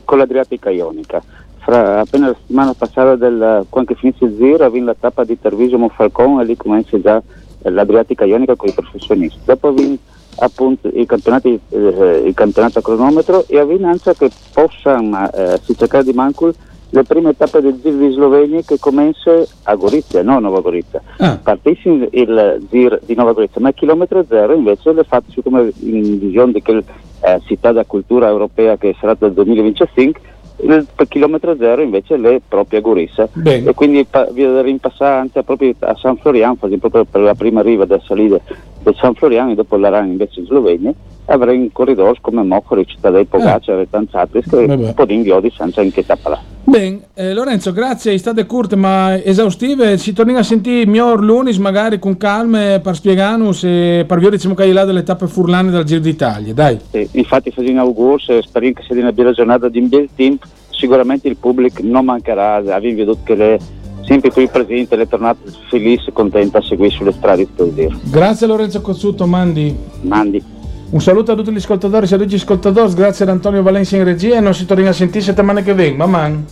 con 0.06 0.18
l'Adriatica 0.18 0.70
Ionica. 0.70 1.22
Fra, 1.58 2.00
appena 2.00 2.28
la 2.28 2.36
settimana 2.40 2.74
passata 2.74 3.16
del, 3.18 3.66
quando 3.70 3.94
finisce 3.96 4.24
il 4.24 4.38
giro 4.38 4.64
ha 4.64 4.70
vinto 4.70 4.88
la 4.88 4.96
tappa 4.98 5.26
di 5.26 5.38
Tervisio 5.38 5.78
Monfalcone 5.78 6.42
e 6.42 6.46
lì 6.46 6.56
comincia 6.56 6.98
già 7.02 7.22
l'Adriatica 7.64 8.24
Ionica 8.24 8.56
con 8.56 8.70
i 8.70 8.74
professionisti. 8.74 9.40
Dopo 9.44 9.74
vinto 9.74 10.02
appunto 10.40 10.88
i 10.94 11.06
campionati 11.06 11.60
eh, 11.70 12.24
il 12.26 12.34
campionato 12.34 12.80
a 12.80 12.82
cronometro 12.82 13.44
e 13.48 13.60
ha 13.60 13.66
vinto 13.66 13.88
anche 13.88 14.16
che 14.16 14.30
possano 14.54 15.30
eh, 15.32 15.60
si 15.62 15.76
cercare 15.76 16.06
di 16.06 16.14
mancul 16.14 16.54
le 16.90 17.04
prime 17.04 17.36
tappe 17.36 17.62
del 17.62 17.80
Giro 17.82 17.98
di 17.98 18.12
Slovenia 18.12 18.62
che 18.62 18.78
comincia 18.80 19.44
a 19.64 19.76
Gorizia, 19.76 20.24
no 20.24 20.38
a 20.38 20.40
Nova 20.40 20.62
Gorizia. 20.62 21.02
Ah. 21.18 21.40
Partisce 21.42 22.10
il 22.12 22.66
Giro 22.70 23.00
di 23.06 23.16
Nova 23.16 23.34
Gorizia, 23.34 23.62
ma 23.62 23.70
a 23.70 23.74
chilometro 23.74 24.26
zero 24.28 24.54
invece 24.54 24.94
le 24.94 25.04
fatto 25.04 25.42
come 25.42 25.72
in 25.80 26.20
visione 26.20 26.54
di 26.54 26.62
quella 26.62 26.82
eh, 27.22 27.42
città 27.46 27.72
da 27.72 27.84
cultura 27.86 28.28
europea 28.28 28.78
che 28.78 28.96
sarà 29.00 29.16
del 29.16 29.34
2025 29.34 30.36
il 30.60 30.88
chilometro 31.08 31.56
zero 31.56 31.82
invece 31.82 32.18
le 32.18 32.42
proprie 32.48 32.82
Gurissa 32.82 33.30
e 33.44 33.74
quindi 33.76 34.06
pa- 34.06 34.28
via 34.32 34.60
rimpassare 34.62 35.20
anche 35.20 35.44
proprio 35.44 35.74
a 35.80 35.96
San 35.96 36.18
Florian, 36.18 36.58
proprio 36.58 37.06
per 37.06 37.22
la 37.22 37.36
prima 37.36 37.62
riva 37.62 37.86
del 37.86 38.02
salire 38.04 38.42
del 38.88 38.96
San 39.00 39.14
Florian 39.14 39.50
e 39.50 39.56
dopo 39.56 39.76
l'Aran 39.76 40.08
invece 40.08 40.40
in 40.40 40.46
Slovenia 40.46 40.94
avrei 41.26 41.58
un 41.58 41.72
corridore 41.74 42.18
come 42.22 42.42
Mocori, 42.44 42.86
Città 42.86 43.10
dei 43.10 43.26
Pogacar 43.26 43.80
eh. 43.80 43.88
e 43.90 44.64
un 44.66 44.94
po' 44.96 45.06
di 45.06 45.16
inviodi 45.16 45.52
senza 45.56 45.82
in 45.82 45.92
che 45.92 46.06
tappa 46.06 46.30
là. 46.30 46.40
Bene, 46.64 47.00
eh, 47.14 47.34
Lorenzo, 47.34 47.74
grazie, 47.74 48.18
state 48.18 48.46
corte 48.46 48.76
ma 48.76 49.22
esaustive, 49.22 49.98
ci 49.98 50.14
torniamo 50.14 50.40
a 50.40 50.44
sentire 50.44 50.86
miglior 50.86 51.22
lunis 51.22 51.58
magari 51.58 52.00
con 52.00 52.18
calma 52.18 52.80
per 52.80 52.96
spiegarnos 52.96 53.64
e 53.64 54.06
per 54.08 54.20
via 54.20 54.30
diciamo 54.30 54.54
che 54.54 54.72
là 54.72 54.86
delle 54.86 55.04
tappe 55.04 55.28
furlane 55.28 55.70
del 55.70 55.84
Giro 55.84 56.02
d'Italia, 56.02 56.54
dai. 56.54 56.80
Sì, 56.92 57.08
infatti 57.14 57.52
facciamo 57.52 57.82
auguri, 57.82 58.42
speriamo 58.42 58.76
che 58.76 58.84
sia 58.84 58.96
una 58.96 59.12
bella 59.12 59.32
giornata 59.32 59.68
di 59.70 59.80
un 59.80 59.90
bel 59.90 60.10
team, 60.16 60.38
sicuramente 60.70 61.28
il 61.28 61.38
pubblico 61.38 61.82
non 61.84 62.06
mancherà, 62.06 62.56
abbiamo 62.56 62.96
veduto 62.96 63.20
che 63.24 63.36
le 63.36 63.60
sempre 64.08 64.32
qui 64.32 64.48
presente, 64.48 64.96
le 64.96 65.08
tornate 65.08 65.52
felice 65.70 66.10
e 66.10 66.14
contenta 66.14 66.60
a 66.60 66.62
seguire 66.62 66.90
sulle 66.90 67.12
strade 67.12 67.44
di 67.44 67.50
Tosir. 67.54 68.00
Grazie 68.04 68.48
Lorenzo 68.48 68.82
Cozzuto, 68.82 69.28
Mandi. 69.28 69.76
Mandi. 70.02 70.42
Un 70.90 71.02
saluto 71.02 71.34
a 71.34 71.36
tutti 71.36 71.52
gli 71.52 71.58
ascoltatori, 71.58 72.06
a 72.06 72.18
tutti 72.18 72.30
gli 72.30 72.36
ascoltatori, 72.36 72.94
grazie 72.94 73.26
ad 73.26 73.32
Antonio 73.32 73.62
Valencia 73.62 73.98
in 73.98 74.06
regia 74.06 74.38
e 74.38 74.40
non 74.40 74.54
si 74.54 74.66
torna 74.66 74.90
a 74.90 74.94
sentire 74.94 75.24
settimana 75.24 75.62
che 75.62 75.74
viene, 75.74 76.06
man. 76.06 76.46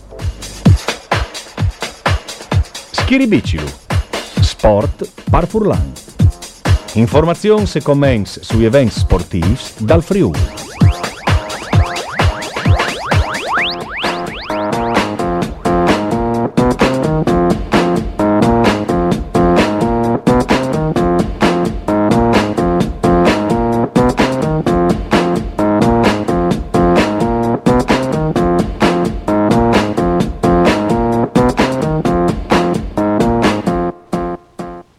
Schiribicilu. 2.91 3.65
Sport 4.41 5.09
par 5.29 5.47
Furlan. 5.47 5.91
Informazioni 6.93 7.65
e 7.73 7.81
commenti 7.81 8.39
sugli 8.41 8.65
eventi 8.65 8.99
sportivi 8.99 9.57
dal 9.79 10.03
Friuli. 10.03 10.64